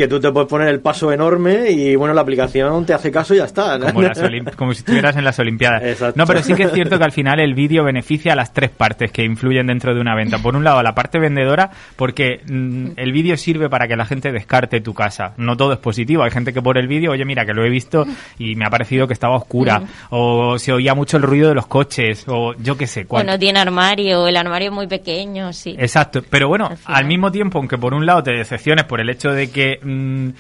Que 0.01 0.09
tú 0.09 0.19
te 0.19 0.33
puedes 0.33 0.49
poner 0.49 0.69
el 0.69 0.81
paso 0.81 1.13
enorme 1.13 1.71
y, 1.71 1.95
bueno, 1.95 2.15
la 2.15 2.23
aplicación 2.23 2.87
te 2.87 2.95
hace 2.95 3.11
caso 3.11 3.35
y 3.35 3.37
ya 3.37 3.45
está. 3.45 3.77
¿no? 3.77 3.85
Como, 3.87 4.01
las 4.01 4.19
Olim- 4.23 4.51
como 4.57 4.73
si 4.73 4.79
estuvieras 4.79 5.15
en 5.17 5.25
las 5.25 5.39
Olimpiadas. 5.39 5.83
Exacto. 5.83 6.15
No, 6.17 6.27
pero 6.27 6.43
sí 6.43 6.55
que 6.55 6.63
es 6.63 6.73
cierto 6.73 6.97
que 6.97 7.05
al 7.05 7.13
final 7.13 7.39
el 7.39 7.53
vídeo 7.55 7.85
beneficia 7.85 8.33
a 8.33 8.37
las 8.37 8.55
tres 8.55 8.71
partes 8.71 9.13
que 9.13 9.23
influyen 9.25 9.67
dentro 9.67 9.95
de 9.95 10.01
una 10.01 10.15
venta. 10.15 10.39
Por 10.39 10.57
un 10.57 10.65
lado, 10.65 10.79
a 10.79 10.83
la 10.83 10.95
parte 10.95 11.19
vendedora, 11.19 11.71
porque 11.97 12.41
mm, 12.51 12.93
el 12.97 13.13
vídeo 13.13 13.37
sirve 13.37 13.69
para 13.69 13.87
que 13.87 13.95
la 13.95 14.07
gente 14.07 14.33
descarte 14.33 14.81
tu 14.81 14.95
casa. 14.95 15.35
No 15.37 15.55
todo 15.59 15.75
es 15.75 15.79
positivo. 15.79 16.23
Hay 16.23 16.31
gente 16.31 16.55
que 16.55 16.63
por 16.63 16.79
el 16.79 16.89
vídeo, 16.89 17.11
oye, 17.13 17.27
mira, 17.27 17.45
que 17.45 17.53
lo 17.53 17.63
he 17.63 17.69
visto 17.69 18.07
y 18.39 18.57
me 18.57 18.65
ha 18.65 18.71
parecido 18.71 19.07
que 19.07 19.13
estaba 19.13 19.37
oscura. 19.37 19.83
O 20.09 20.59
se 20.59 20.73
oía 20.73 20.95
mucho 20.95 21.19
el 21.19 21.25
ruido 21.25 21.51
de 21.51 21.55
los 21.55 21.67
coches. 21.67 22.25
O 22.27 22.55
yo 22.55 22.79
qué 22.79 22.87
sé. 22.87 23.03
O 23.03 23.09
cuál- 23.09 23.27
no 23.27 23.39
tiene 23.39 23.59
armario, 23.59 24.23
o 24.23 24.29
el 24.29 24.37
armario 24.39 24.69
es 24.71 24.75
muy 24.75 24.87
pequeño, 24.87 25.53
sí. 25.53 25.77
Exacto, 25.79 26.23
pero 26.31 26.49
bueno, 26.49 26.71
al 26.87 27.05
mismo 27.05 27.31
tiempo, 27.31 27.59
aunque 27.59 27.77
por 27.77 27.93
un 27.93 28.07
lado 28.07 28.23
te 28.23 28.33
decepciones 28.33 28.85
por 28.87 29.01
el 29.01 29.11
hecho 29.11 29.31
de 29.33 29.51
que 29.51 29.79
mm, 29.91 30.33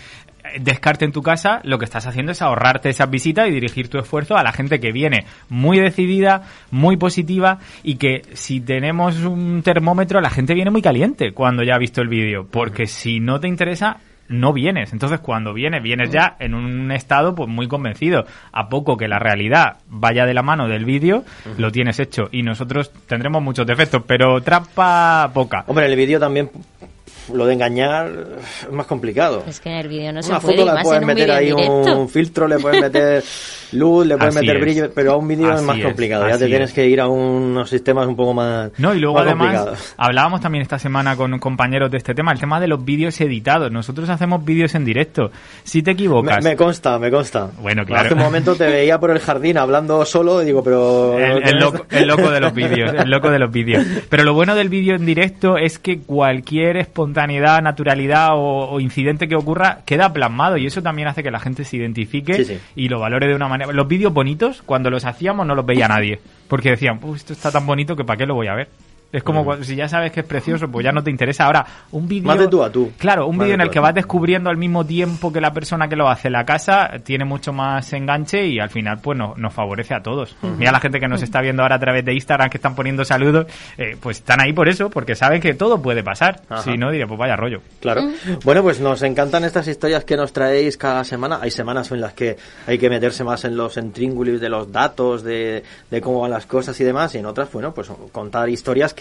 descarte 0.60 1.04
en 1.04 1.12
tu 1.12 1.22
casa, 1.22 1.60
lo 1.64 1.78
que 1.78 1.84
estás 1.84 2.06
haciendo 2.06 2.32
es 2.32 2.42
ahorrarte 2.42 2.88
esas 2.88 3.10
visitas 3.10 3.48
y 3.48 3.52
dirigir 3.52 3.88
tu 3.88 3.98
esfuerzo 3.98 4.36
a 4.36 4.42
la 4.42 4.52
gente 4.52 4.80
que 4.80 4.92
viene 4.92 5.26
muy 5.48 5.78
decidida, 5.78 6.42
muy 6.70 6.96
positiva 6.96 7.58
y 7.82 7.96
que 7.96 8.22
si 8.32 8.60
tenemos 8.60 9.20
un 9.20 9.62
termómetro, 9.62 10.20
la 10.20 10.30
gente 10.30 10.54
viene 10.54 10.70
muy 10.70 10.82
caliente 10.82 11.32
cuando 11.32 11.62
ya 11.62 11.74
ha 11.74 11.78
visto 11.78 12.00
el 12.00 12.08
vídeo, 12.08 12.46
porque 12.50 12.86
si 12.86 13.20
no 13.20 13.40
te 13.40 13.48
interesa 13.48 13.98
no 14.28 14.52
vienes. 14.52 14.92
Entonces, 14.92 15.18
cuando 15.18 15.52
vienes, 15.52 15.82
vienes 15.82 16.10
ya 16.10 16.36
en 16.38 16.54
un 16.54 16.92
estado 16.92 17.34
pues 17.34 17.48
muy 17.48 17.66
convencido. 17.66 18.26
A 18.52 18.68
poco 18.68 18.96
que 18.96 19.08
la 19.08 19.18
realidad 19.18 19.78
vaya 19.88 20.24
de 20.24 20.34
la 20.34 20.42
mano 20.42 20.68
del 20.68 20.84
vídeo, 20.84 21.24
lo 21.58 21.72
tienes 21.72 21.98
hecho. 21.98 22.28
Y 22.30 22.44
nosotros 22.44 22.92
tendremos 23.08 23.42
muchos 23.42 23.66
defectos, 23.66 24.04
pero 24.06 24.40
trampa 24.40 25.28
poca. 25.34 25.64
Hombre, 25.66 25.86
el 25.86 25.96
vídeo 25.96 26.20
también 26.20 26.48
lo 27.34 27.46
de 27.46 27.54
engañar 27.54 28.10
es 28.66 28.72
más 28.72 28.86
complicado. 28.86 29.44
Es 29.46 29.60
que 29.60 29.68
en 29.70 29.76
el 29.76 29.88
vídeo 29.88 30.12
no 30.12 30.22
se 30.22 30.30
Una 30.30 30.40
puede, 30.40 30.56
foto 30.58 30.70
y 30.72 30.76
le 30.76 30.82
puedes 30.82 31.00
un 31.00 31.06
meter 31.06 31.30
ahí 31.30 31.46
directo. 31.46 32.00
un 32.00 32.08
filtro, 32.08 32.48
le 32.48 32.58
puedes 32.58 32.80
meter 32.80 33.22
luz, 33.72 34.06
le 34.06 34.16
puedes 34.16 34.36
Así 34.36 34.44
meter 34.46 34.56
es. 34.56 34.62
brillo, 34.62 34.90
pero 34.94 35.12
a 35.12 35.16
un 35.16 35.28
vídeo 35.28 35.52
es 35.54 35.62
más 35.62 35.78
es, 35.78 35.84
complicado. 35.84 36.28
Ya 36.28 36.38
te 36.38 36.46
tienes 36.46 36.70
es. 36.70 36.74
que 36.74 36.86
ir 36.88 37.00
a 37.00 37.08
unos 37.08 37.68
sistemas 37.70 38.06
un 38.06 38.16
poco 38.16 38.34
más, 38.34 38.70
No, 38.78 38.94
y 38.94 38.98
luego 38.98 39.14
más 39.16 39.26
además 39.26 39.46
complicados. 39.56 39.94
hablábamos 39.96 40.40
también 40.40 40.62
esta 40.62 40.78
semana 40.78 41.16
con 41.16 41.38
compañeros 41.38 41.90
de 41.90 41.98
este 41.98 42.14
tema, 42.14 42.32
el 42.32 42.40
tema 42.40 42.60
de 42.60 42.68
los 42.68 42.84
vídeos 42.84 43.20
editados. 43.20 43.70
Nosotros 43.70 44.08
hacemos 44.10 44.44
vídeos 44.44 44.74
en 44.74 44.84
directo. 44.84 45.30
Si 45.64 45.82
te 45.82 45.90
Me, 45.90 45.94
equivocas, 45.94 46.42
me 46.44 46.56
consta, 46.56 46.98
me 46.98 47.10
consta. 47.10 47.50
Bueno, 47.60 47.84
claro. 47.84 48.06
Hace 48.06 48.14
un 48.14 48.20
momento 48.20 48.54
te 48.56 48.66
veía 48.66 48.98
por 48.98 49.10
el 49.10 49.18
jardín 49.20 49.58
hablando 49.58 50.04
solo 50.04 50.42
y 50.42 50.46
digo, 50.46 50.62
pero... 50.64 51.18
El, 51.18 51.48
el 51.48 51.58
loco, 51.58 51.86
el 51.90 52.06
loco 52.08 52.30
de 52.30 52.40
los 52.40 52.52
vídeos, 52.54 52.92
el 52.94 53.10
loco 53.10 53.30
de 53.30 53.38
los 53.38 53.50
vídeos. 53.52 53.84
Pero 54.08 54.24
lo 54.24 54.34
bueno 54.34 54.54
del 54.54 54.68
vídeo 54.68 54.94
en 54.96 55.06
directo 55.06 55.56
es 55.56 55.78
que 55.78 56.00
cualquier 56.00 56.76
espontaneidad, 57.20 57.62
naturalidad 57.62 58.30
o, 58.34 58.70
o 58.70 58.80
incidente 58.80 59.28
que 59.28 59.36
ocurra 59.36 59.80
queda 59.84 60.12
plasmado 60.12 60.56
y 60.56 60.66
eso 60.66 60.82
también 60.82 61.08
hace 61.08 61.22
que 61.22 61.30
la 61.30 61.38
gente 61.40 61.64
se 61.64 61.76
identifique 61.76 62.34
Sí, 62.34 62.44
sí. 62.44 62.58
y 62.76 62.88
lo 62.88 62.98
valore 63.00 63.26
de 63.28 63.34
una 63.34 63.48
manera. 63.48 63.72
Los 63.72 63.86
vídeos 63.88 64.12
bonitos, 64.12 64.62
cuando 64.62 64.90
los 64.90 65.04
hacíamos 65.04 65.46
no 65.46 65.54
los 65.54 65.66
veía 65.66 65.88
nadie, 65.88 66.20
porque 66.48 66.70
decían, 66.70 66.98
"Uf, 67.02 67.16
esto 67.16 67.32
está 67.32 67.50
tan 67.52 67.66
bonito 67.66 67.94
que 67.96 68.04
para 68.04 68.16
qué 68.16 68.26
lo 68.26 68.34
voy 68.34 68.46
a 68.48 68.54
ver. 68.54 68.68
Es 69.12 69.22
como 69.22 69.44
cuando- 69.44 69.64
si 69.64 69.74
ya 69.74 69.88
sabes 69.88 70.12
que 70.12 70.20
es 70.20 70.26
precioso, 70.26 70.68
pues 70.70 70.84
ya 70.84 70.92
no 70.92 71.02
te 71.02 71.10
interesa. 71.10 71.46
Ahora, 71.46 71.66
un 71.92 72.06
vídeo. 72.06 72.26
Más 72.28 72.38
de 72.38 72.46
tú 72.48 72.62
a 72.62 72.70
tú. 72.70 72.92
Claro, 72.98 73.26
un 73.26 73.36
vídeo 73.38 73.48
de 73.48 73.54
en 73.54 73.60
el 73.62 73.70
que 73.70 73.80
vas 73.80 73.94
descubriendo 73.94 74.50
al 74.50 74.56
mismo 74.56 74.84
tiempo 74.86 75.32
que 75.32 75.40
la 75.40 75.52
persona 75.52 75.88
que 75.88 75.96
lo 75.96 76.08
hace 76.08 76.30
la 76.30 76.44
casa 76.44 76.90
tiene 77.02 77.24
mucho 77.24 77.52
más 77.52 77.92
enganche 77.92 78.46
y 78.46 78.60
al 78.60 78.70
final 78.70 79.00
pues 79.02 79.18
no- 79.18 79.34
nos 79.36 79.52
favorece 79.52 79.94
a 79.94 80.02
todos. 80.02 80.36
Mira 80.58 80.70
la 80.72 80.78
gente 80.80 81.00
que 81.00 81.08
nos 81.08 81.22
está 81.22 81.40
viendo 81.40 81.62
ahora 81.62 81.76
a 81.76 81.80
través 81.80 82.04
de 82.04 82.14
Instagram 82.14 82.50
que 82.50 82.58
están 82.58 82.74
poniendo 82.76 83.04
saludos, 83.04 83.46
eh, 83.76 83.96
pues 84.00 84.18
están 84.18 84.40
ahí 84.40 84.52
por 84.52 84.68
eso, 84.68 84.90
porque 84.90 85.14
saben 85.16 85.40
que 85.40 85.54
todo 85.54 85.82
puede 85.82 86.04
pasar. 86.04 86.42
Ajá. 86.48 86.62
Si 86.62 86.76
no, 86.78 86.90
diría, 86.90 87.06
pues 87.06 87.18
vaya 87.18 87.34
rollo. 87.36 87.60
Claro. 87.80 88.02
Bueno, 88.44 88.62
pues 88.62 88.80
nos 88.80 89.02
encantan 89.02 89.42
estas 89.44 89.66
historias 89.66 90.04
que 90.04 90.16
nos 90.16 90.32
traéis 90.32 90.76
cada 90.76 91.02
semana. 91.02 91.38
Hay 91.42 91.50
semanas 91.50 91.90
en 91.90 92.00
las 92.00 92.12
que 92.12 92.36
hay 92.66 92.78
que 92.78 92.88
meterse 92.88 93.24
más 93.24 93.44
en 93.44 93.56
los 93.56 93.76
intríngulis 93.76 94.40
de 94.40 94.48
los 94.48 94.70
datos, 94.70 95.24
de, 95.24 95.64
de 95.90 96.00
cómo 96.00 96.20
van 96.20 96.30
las 96.30 96.46
cosas 96.46 96.78
y 96.80 96.84
demás, 96.84 97.14
y 97.14 97.18
en 97.18 97.26
otras, 97.26 97.50
bueno, 97.52 97.72
pues 97.74 97.90
contar 98.12 98.48
historias 98.48 98.94
que, 98.94 98.99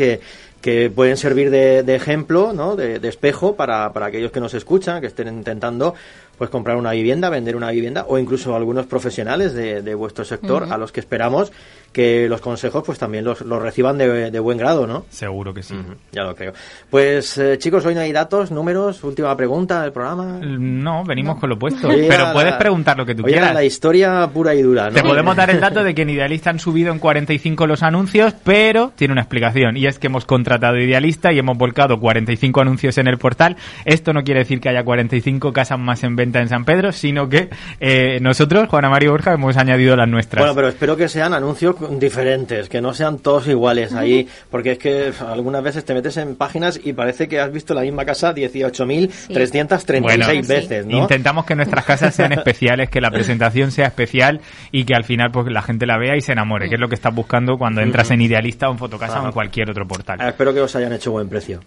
que 0.61 0.89
pueden 0.89 1.17
servir 1.17 1.49
de, 1.49 1.83
de 1.83 1.95
ejemplo, 1.95 2.53
¿no? 2.53 2.75
De, 2.75 2.99
de 2.99 3.07
espejo 3.07 3.55
para, 3.55 3.93
para 3.93 4.07
aquellos 4.07 4.31
que 4.31 4.39
nos 4.39 4.53
escuchan, 4.53 5.01
que 5.01 5.07
estén 5.07 5.27
intentando 5.27 5.95
pues 6.39 6.49
comprar 6.49 6.75
una 6.77 6.91
vivienda, 6.93 7.29
vender 7.29 7.55
una 7.55 7.69
vivienda 7.69 8.05
o 8.07 8.17
incluso 8.17 8.55
algunos 8.55 8.87
profesionales 8.87 9.53
de, 9.53 9.83
de 9.83 9.93
vuestro 9.93 10.25
sector 10.25 10.67
a 10.71 10.77
los 10.79 10.91
que 10.91 11.01
esperamos 11.01 11.51
que 11.91 12.27
los 12.29 12.39
consejos 12.39 12.83
pues 12.85 12.99
también 12.99 13.25
los, 13.25 13.41
los 13.41 13.61
reciban 13.61 13.97
de, 13.97 14.29
de 14.31 14.39
buen 14.39 14.57
grado, 14.59 14.85
¿no? 14.87 15.05
Seguro 15.09 15.53
que 15.55 15.63
sí. 15.63 15.75
Ya 16.11 16.21
lo 16.23 16.35
creo. 16.35 16.53
Pues 16.89 17.37
eh, 17.39 17.57
chicos, 17.57 17.83
hoy 17.85 17.95
no 17.95 18.01
hay 18.01 18.11
datos, 18.11 18.51
números, 18.51 19.03
última 19.03 19.35
pregunta 19.35 19.81
del 19.81 19.91
programa. 19.91 20.39
No, 20.39 21.03
venimos 21.03 21.39
con 21.39 21.49
lo 21.49 21.55
opuesto. 21.55 21.87
Hoy 21.89 22.05
Pero 22.07 22.25
la- 22.25 22.33
puedes 22.33 22.53
preguntar 22.53 22.95
lo 22.95 23.05
que 23.07 23.15
tú 23.15 23.23
hoy 23.25 23.31
era 23.31 23.39
quieras. 23.41 23.53
la 23.55 23.63
historia 23.63 24.29
pura 24.31 24.53
y 24.53 24.61
dura, 24.61 24.89
¿no? 24.89 24.93
Te 24.95 25.01
podemos 25.01 25.35
dar 25.35 25.49
el 25.49 25.59
dato 25.59 25.83
de 25.83 25.95
que 25.95 26.03
en 26.03 26.11
Idealista 26.11 26.51
han 26.51 26.59
subido 26.59 26.91
en 26.93 26.99
45 26.99 27.65
los 27.65 27.81
anuncios, 27.81 28.35
pero 28.43 28.91
tiene 28.95 29.11
una 29.13 29.21
explicación. 29.21 29.75
Y 29.75 29.87
es 29.87 29.97
que 29.97 30.07
hemos 30.07 30.25
contratado 30.25 30.77
Idealista 30.77 31.33
y 31.33 31.39
hemos 31.39 31.57
volcado 31.57 31.99
45 31.99 32.61
anuncios 32.61 32.99
en 32.99 33.07
el 33.07 33.17
portal. 33.17 33.57
Esto 33.85 34.13
no 34.13 34.23
quiere 34.23 34.41
decir 34.41 34.61
que 34.61 34.69
haya 34.69 34.83
45 34.83 35.51
casas 35.53 35.79
más 35.79 36.03
en 36.03 36.15
venta 36.15 36.28
en 36.37 36.49
San 36.49 36.65
Pedro, 36.65 36.91
sino 36.91 37.27
que 37.27 37.49
eh, 37.79 38.19
nosotros, 38.21 38.69
Juana 38.69 38.89
María 38.89 39.09
Borja, 39.09 39.33
hemos 39.33 39.57
añadido 39.57 39.95
las 39.95 40.07
nuestras. 40.07 40.43
Bueno, 40.43 40.53
pero 40.53 40.67
espero 40.67 40.95
que 40.95 41.09
sean 41.09 41.33
anuncios 41.33 41.75
diferentes, 41.99 42.69
que 42.69 42.81
no 42.81 42.93
sean 42.93 43.17
todos 43.17 43.47
iguales 43.47 43.93
ahí, 43.93 44.27
porque 44.51 44.73
es 44.73 44.77
que 44.77 45.11
algunas 45.27 45.63
veces 45.63 45.83
te 45.83 45.95
metes 45.95 46.17
en 46.17 46.35
páginas 46.35 46.79
y 46.83 46.93
parece 46.93 47.27
que 47.27 47.39
has 47.39 47.51
visto 47.51 47.73
la 47.73 47.81
misma 47.81 48.05
casa 48.05 48.35
18.336 48.35 50.01
Bueno, 50.01 50.27
veces, 50.47 50.85
¿no? 50.85 50.97
Intentamos 50.97 51.45
que 51.45 51.55
nuestras 51.55 51.85
casas 51.85 52.13
sean 52.13 52.31
especiales, 52.33 52.89
que 52.89 53.01
la 53.01 53.09
presentación 53.09 53.71
sea 53.71 53.87
especial 53.87 54.41
y 54.71 54.83
que 54.83 54.93
al 54.93 55.03
final 55.03 55.31
pues 55.31 55.47
la 55.47 55.61
gente 55.61 55.85
la 55.85 55.97
vea 55.97 56.15
y 56.15 56.21
se 56.21 56.33
enamore, 56.33 56.69
que 56.69 56.75
es 56.75 56.81
lo 56.81 56.89
que 56.89 56.95
estás 56.95 57.15
buscando 57.15 57.57
cuando 57.57 57.81
entras 57.81 58.11
en 58.11 58.21
Idealista 58.21 58.69
o 58.69 58.71
en 58.73 58.77
Fotocasa 58.77 59.21
o 59.21 59.25
en 59.25 59.31
cualquier 59.31 59.69
otro 59.69 59.87
portal. 59.87 60.19
Ah, 60.21 60.29
espero 60.29 60.53
que 60.53 60.61
os 60.61 60.75
hayan 60.75 60.93
hecho 60.93 61.11
buen 61.11 61.29
precio. 61.29 61.61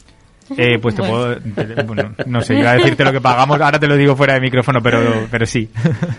Eh, 0.56 0.78
pues 0.80 0.94
te 0.94 1.02
puedo. 1.02 1.36
te- 1.36 1.82
bueno, 1.84 2.14
no 2.26 2.40
sé, 2.42 2.58
iba 2.58 2.70
a 2.72 2.74
decirte 2.74 3.04
lo 3.04 3.12
que 3.12 3.20
pagamos, 3.20 3.60
ahora 3.60 3.78
te 3.78 3.86
lo 3.86 3.96
digo 3.96 4.16
fuera 4.16 4.34
de 4.34 4.40
micrófono, 4.40 4.80
pero, 4.82 5.26
pero 5.30 5.46
sí. 5.46 5.68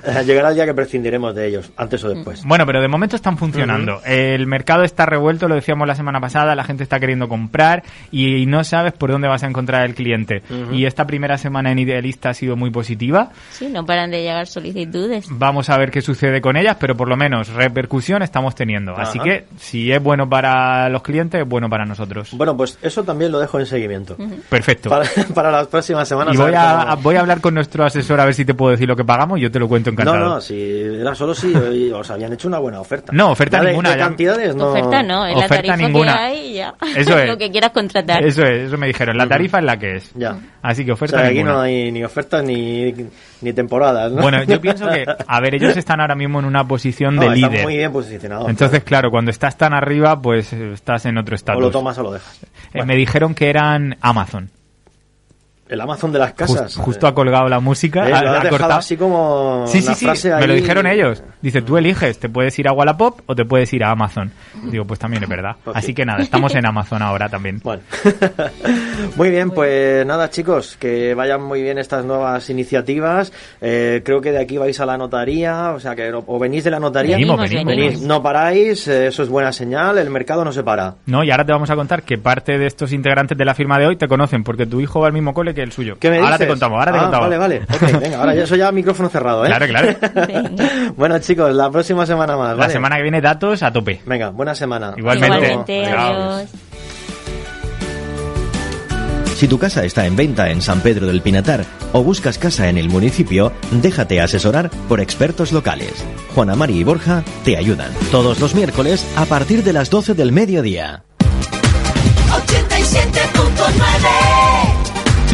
Eh, 0.05 0.23
Llegará 0.25 0.49
el 0.49 0.55
día 0.55 0.65
que 0.65 0.73
prescindiremos 0.73 1.33
de 1.35 1.47
ellos, 1.47 1.71
antes 1.77 2.03
o 2.03 2.09
después. 2.09 2.43
Bueno, 2.45 2.65
pero 2.65 2.81
de 2.81 2.87
momento 2.87 3.15
están 3.15 3.37
funcionando. 3.37 4.01
El 4.05 4.47
mercado 4.47 4.83
está 4.83 5.05
revuelto, 5.05 5.47
lo 5.47 5.55
decíamos 5.55 5.87
la 5.87 5.95
semana 5.95 6.19
pasada, 6.19 6.55
la 6.55 6.63
gente 6.63 6.83
está 6.83 6.99
queriendo 6.99 7.27
comprar 7.27 7.83
y 8.11 8.45
no 8.45 8.63
sabes 8.63 8.93
por 8.93 9.11
dónde 9.11 9.27
vas 9.27 9.43
a 9.43 9.47
encontrar 9.47 9.85
el 9.85 9.95
cliente. 9.95 10.41
Y 10.71 10.85
esta 10.85 11.05
primera 11.05 11.37
semana 11.37 11.71
en 11.71 11.79
Idealista 11.79 12.29
ha 12.29 12.33
sido 12.33 12.55
muy 12.55 12.69
positiva. 12.71 13.31
Sí, 13.51 13.67
no 13.69 13.85
paran 13.85 14.11
de 14.11 14.21
llegar 14.21 14.47
solicitudes. 14.47 15.25
Vamos 15.29 15.69
a 15.69 15.77
ver 15.77 15.91
qué 15.91 16.01
sucede 16.01 16.41
con 16.41 16.57
ellas, 16.57 16.77
pero 16.79 16.95
por 16.95 17.07
lo 17.09 17.15
menos 17.17 17.49
repercusión 17.49 18.21
estamos 18.23 18.55
teniendo. 18.55 18.95
Así 18.97 19.19
Ajá. 19.19 19.25
que 19.27 19.45
si 19.57 19.91
es 19.91 20.01
bueno 20.01 20.27
para 20.29 20.89
los 20.89 21.01
clientes, 21.03 21.41
es 21.41 21.47
bueno 21.47 21.69
para 21.69 21.85
nosotros. 21.85 22.29
Bueno, 22.33 22.55
pues 22.55 22.77
eso 22.81 23.03
también 23.03 23.31
lo 23.31 23.39
dejo 23.39 23.59
en 23.59 23.65
seguimiento. 23.65 24.12
Perfecto. 24.49 24.89
Para, 24.89 25.05
para 25.33 25.51
las 25.51 25.67
próximas 25.67 26.07
semanas. 26.07 26.33
Y 26.33 26.37
voy 26.37 26.53
a, 26.55 26.85
cómo- 26.89 27.01
voy 27.03 27.15
a 27.15 27.19
hablar 27.21 27.41
con 27.41 27.53
nuestro 27.53 27.83
asesor 27.85 28.19
a 28.19 28.25
ver 28.25 28.33
si 28.33 28.45
te 28.45 28.53
puedo 28.53 28.71
decir 28.71 28.87
lo 28.87 28.95
que 28.95 29.03
pagamos 29.05 29.39
y 29.39 29.41
yo 29.41 29.51
te 29.51 29.59
lo 29.59 29.67
cuento 29.67 29.91
No, 29.91 29.93
encantado. 29.93 30.19
no, 30.35 30.41
si 30.41 30.59
era 30.99 31.13
solo 31.15 31.33
si 31.35 31.53
os 31.93 32.09
habían 32.11 32.33
hecho 32.33 32.47
una 32.47 32.59
buena 32.59 32.79
oferta. 32.79 33.11
No, 33.13 33.31
oferta 33.31 33.57
Ya 33.57 33.63
de- 33.63 33.69
ninguna, 33.69 33.89
De, 33.91 33.97
ya- 33.97 34.03
cantidades, 34.05 34.55
no. 34.55 34.67
Oferta 34.71 35.03
no, 35.03 35.25
es 35.25 35.33
la 35.37 35.45
Oferta 35.45 35.55
tarifa 35.67 35.77
ninguna. 35.77 36.13
que 36.13 36.19
hay 36.19 36.53
ya. 36.53 36.73
Eso 36.95 37.17
es. 37.19 37.27
lo 37.27 37.37
que 37.37 37.51
quieras 37.51 37.71
contratar. 37.71 38.23
Eso 38.23 38.43
es, 38.43 38.67
eso 38.67 38.77
me 38.77 38.87
dijeron. 38.87 39.17
La 39.17 39.27
tarifa 39.27 39.59
es 39.59 39.63
la 39.65 39.77
que 39.77 39.95
es. 39.97 40.11
Ya. 40.15 40.37
Así 40.61 40.85
que 40.85 40.91
O 40.91 40.93
oferta 40.93 41.19
aquí 41.25 41.35
ninguna. 41.35 41.53
no 41.53 41.61
hay 41.61 41.91
ni 41.91 42.03
ofertas 42.03 42.43
ni, 42.43 42.93
ni 43.41 43.53
temporadas, 43.53 44.11
¿no? 44.11 44.21
Bueno, 44.21 44.43
yo 44.43 44.61
pienso 44.61 44.87
que, 44.89 45.05
a 45.27 45.39
ver, 45.41 45.55
ellos 45.55 45.75
están 45.75 45.99
ahora 45.99 46.15
mismo 46.15 46.39
en 46.39 46.45
una 46.45 46.65
posición 46.65 47.15
No, 47.15 47.21
de 47.23 47.27
están 47.35 47.51
líder. 47.51 47.63
muy 47.65 47.77
bien 47.77 47.91
posicionados. 47.91 48.49
Entonces, 48.49 48.83
claro, 48.83 49.09
cuando 49.11 49.31
estás 49.31 49.57
tan 49.57 49.73
arriba, 49.73 50.21
pues 50.21 50.53
eh, 50.53 50.71
estás 50.73 51.05
en 51.05 51.17
otro 51.17 51.33
o 51.33 51.35
estatus. 51.35 51.61
lo 51.61 51.69
tomas 51.71 51.97
o 51.97 52.03
lo 52.03 52.11
dejas. 52.13 52.39
Eh, 52.73 52.83
Me 52.85 52.95
dijeron 52.95 53.35
que 53.35 53.49
eran 53.49 53.97
Amazon. 54.03 54.49
El 55.69 55.79
Amazon 55.81 56.11
de 56.11 56.19
las 56.19 56.33
casas. 56.33 56.75
justo 56.75 57.07
ha 57.07 57.13
colgado 57.15 57.47
la 57.49 57.59
música. 57.59 58.07
Eh, 58.07 58.13
ha, 58.13 58.19
ha 58.19 58.21
dejado 58.21 58.49
cortado. 58.49 58.73
así 58.73 58.97
como 58.97 59.63
Sí, 59.67 59.81
sí, 59.81 59.93
sí. 59.95 60.05
frase 60.05 60.35
Me 60.35 60.47
lo 60.47 60.53
dijeron 60.53 60.85
ellos. 60.87 61.23
Dice, 61.41 61.61
tú 61.61 61.77
eliges, 61.77 62.19
te 62.19 62.29
puedes 62.29 62.57
ir 62.59 62.67
a 62.67 62.73
Wallapop 62.73 63.21
o 63.25 63.35
te 63.35 63.45
puedes 63.45 63.71
ir 63.73 63.83
a 63.83 63.91
Amazon. 63.91 64.31
Digo, 64.65 64.85
pues 64.85 64.99
también 64.99 65.23
es 65.23 65.29
verdad. 65.29 65.55
Así 65.73 65.87
sí. 65.87 65.93
que 65.93 66.05
nada, 66.05 66.21
estamos 66.21 66.53
en 66.55 66.65
Amazon 66.65 67.01
ahora 67.01 67.29
también. 67.29 67.59
Bueno, 67.63 67.81
muy 69.15 69.29
bien, 69.29 69.51
pues 69.51 70.05
nada 70.05 70.29
chicos, 70.29 70.77
que 70.79 71.13
vayan 71.13 71.41
muy 71.43 71.61
bien 71.61 71.77
estas 71.77 72.05
nuevas 72.05 72.49
iniciativas. 72.49 73.31
Eh, 73.61 74.01
creo 74.03 74.21
que 74.21 74.31
de 74.31 74.39
aquí 74.41 74.57
vais 74.57 74.79
a 74.79 74.85
la 74.85 74.97
notaría, 74.97 75.71
o 75.71 75.79
sea 75.79 75.95
que 75.95 76.11
o 76.13 76.39
venís 76.39 76.63
de 76.63 76.71
la 76.71 76.79
notaría, 76.79 77.15
Venimos, 77.17 77.39
Venimos, 77.39 77.65
venimos. 77.65 77.85
venimos. 77.87 78.07
no 78.07 78.21
paráis, 78.23 78.87
eh, 78.87 79.07
eso 79.07 79.23
es 79.23 79.29
buena 79.29 79.51
señal, 79.51 79.97
el 79.97 80.09
mercado 80.09 80.43
no 80.45 80.51
se 80.51 80.63
para. 80.63 80.95
No, 81.05 81.23
y 81.23 81.31
ahora 81.31 81.45
te 81.45 81.51
vamos 81.51 81.69
a 81.69 81.75
contar 81.75 82.03
que 82.03 82.17
parte 82.17 82.57
de 82.57 82.65
estos 82.67 82.91
integrantes 82.93 83.37
de 83.37 83.45
la 83.45 83.53
firma 83.55 83.77
de 83.79 83.87
hoy 83.87 83.95
te 83.95 84.07
conocen 84.07 84.43
porque 84.43 84.65
tu 84.65 84.79
hijo 84.81 84.99
va 84.99 85.07
al 85.07 85.13
mismo 85.13 85.33
cole 85.33 85.52
que 85.53 85.61
el 85.61 85.71
suyo. 85.71 85.97
¿Qué 85.99 86.09
me 86.09 86.17
ahora 86.17 86.31
dices? 86.31 86.39
te 86.41 86.47
contamos, 86.47 86.79
ahora 86.79 86.91
te 86.91 86.97
Ah, 86.97 87.01
contamos. 87.01 87.29
Vale, 87.29 87.37
vale, 87.37 87.61
ok, 87.73 87.99
venga, 88.01 88.17
ahora 88.19 88.35
ya 88.35 88.43
eso 88.43 88.55
ya 88.55 88.71
micrófono 88.71 89.09
cerrado, 89.09 89.45
¿eh? 89.45 89.47
Claro, 89.47 89.67
claro. 89.67 89.95
bueno 90.97 91.19
chicos, 91.19 91.53
la 91.53 91.69
próxima 91.71 92.05
semana 92.05 92.35
más, 92.37 92.49
La 92.49 92.55
¿vale? 92.55 92.73
semana 92.73 92.97
que 92.97 93.01
viene 93.03 93.21
datos 93.21 93.63
a 93.63 93.71
tope. 93.73 94.01
Venga, 94.05 94.29
buena 94.29 94.53
semana. 94.55 94.93
Igualmente. 94.97 95.35
Igualmente, 95.37 95.85
adiós. 95.87 96.49
Si 99.35 99.47
tu 99.47 99.57
casa 99.59 99.83
está 99.83 100.05
en 100.05 100.15
venta 100.15 100.49
en 100.51 100.61
San 100.61 100.79
Pedro 100.81 101.07
del 101.07 101.21
Pinatar 101.21 101.65
o 101.91 102.01
buscas 102.03 102.37
casa 102.37 102.69
en 102.69 102.77
el 102.77 102.87
municipio, 102.87 103.51
déjate 103.71 104.21
asesorar 104.21 104.69
por 104.87 105.01
expertos 105.01 105.51
locales. 105.51 105.91
Juana 106.33 106.55
Mari 106.55 106.77
y 106.79 106.83
Borja 106.85 107.23
te 107.43 107.57
ayudan. 107.57 107.91
Todos 108.11 108.39
los 108.39 108.55
miércoles 108.55 109.05
a 109.17 109.25
partir 109.25 109.63
de 109.63 109.73
las 109.73 109.89
12 109.89 110.13
del 110.13 110.31
mediodía. 110.31 111.03
87.9 112.29 114.82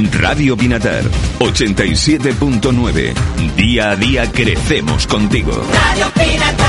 Radio 0.08 0.56
Pinatar 0.56 1.04
87.9 1.40 3.14
Día 3.56 3.92
a 3.92 3.96
día 3.96 4.32
crecemos 4.32 5.06
contigo. 5.08 5.52
Radio 5.74 6.10
Pinatar 6.14 6.69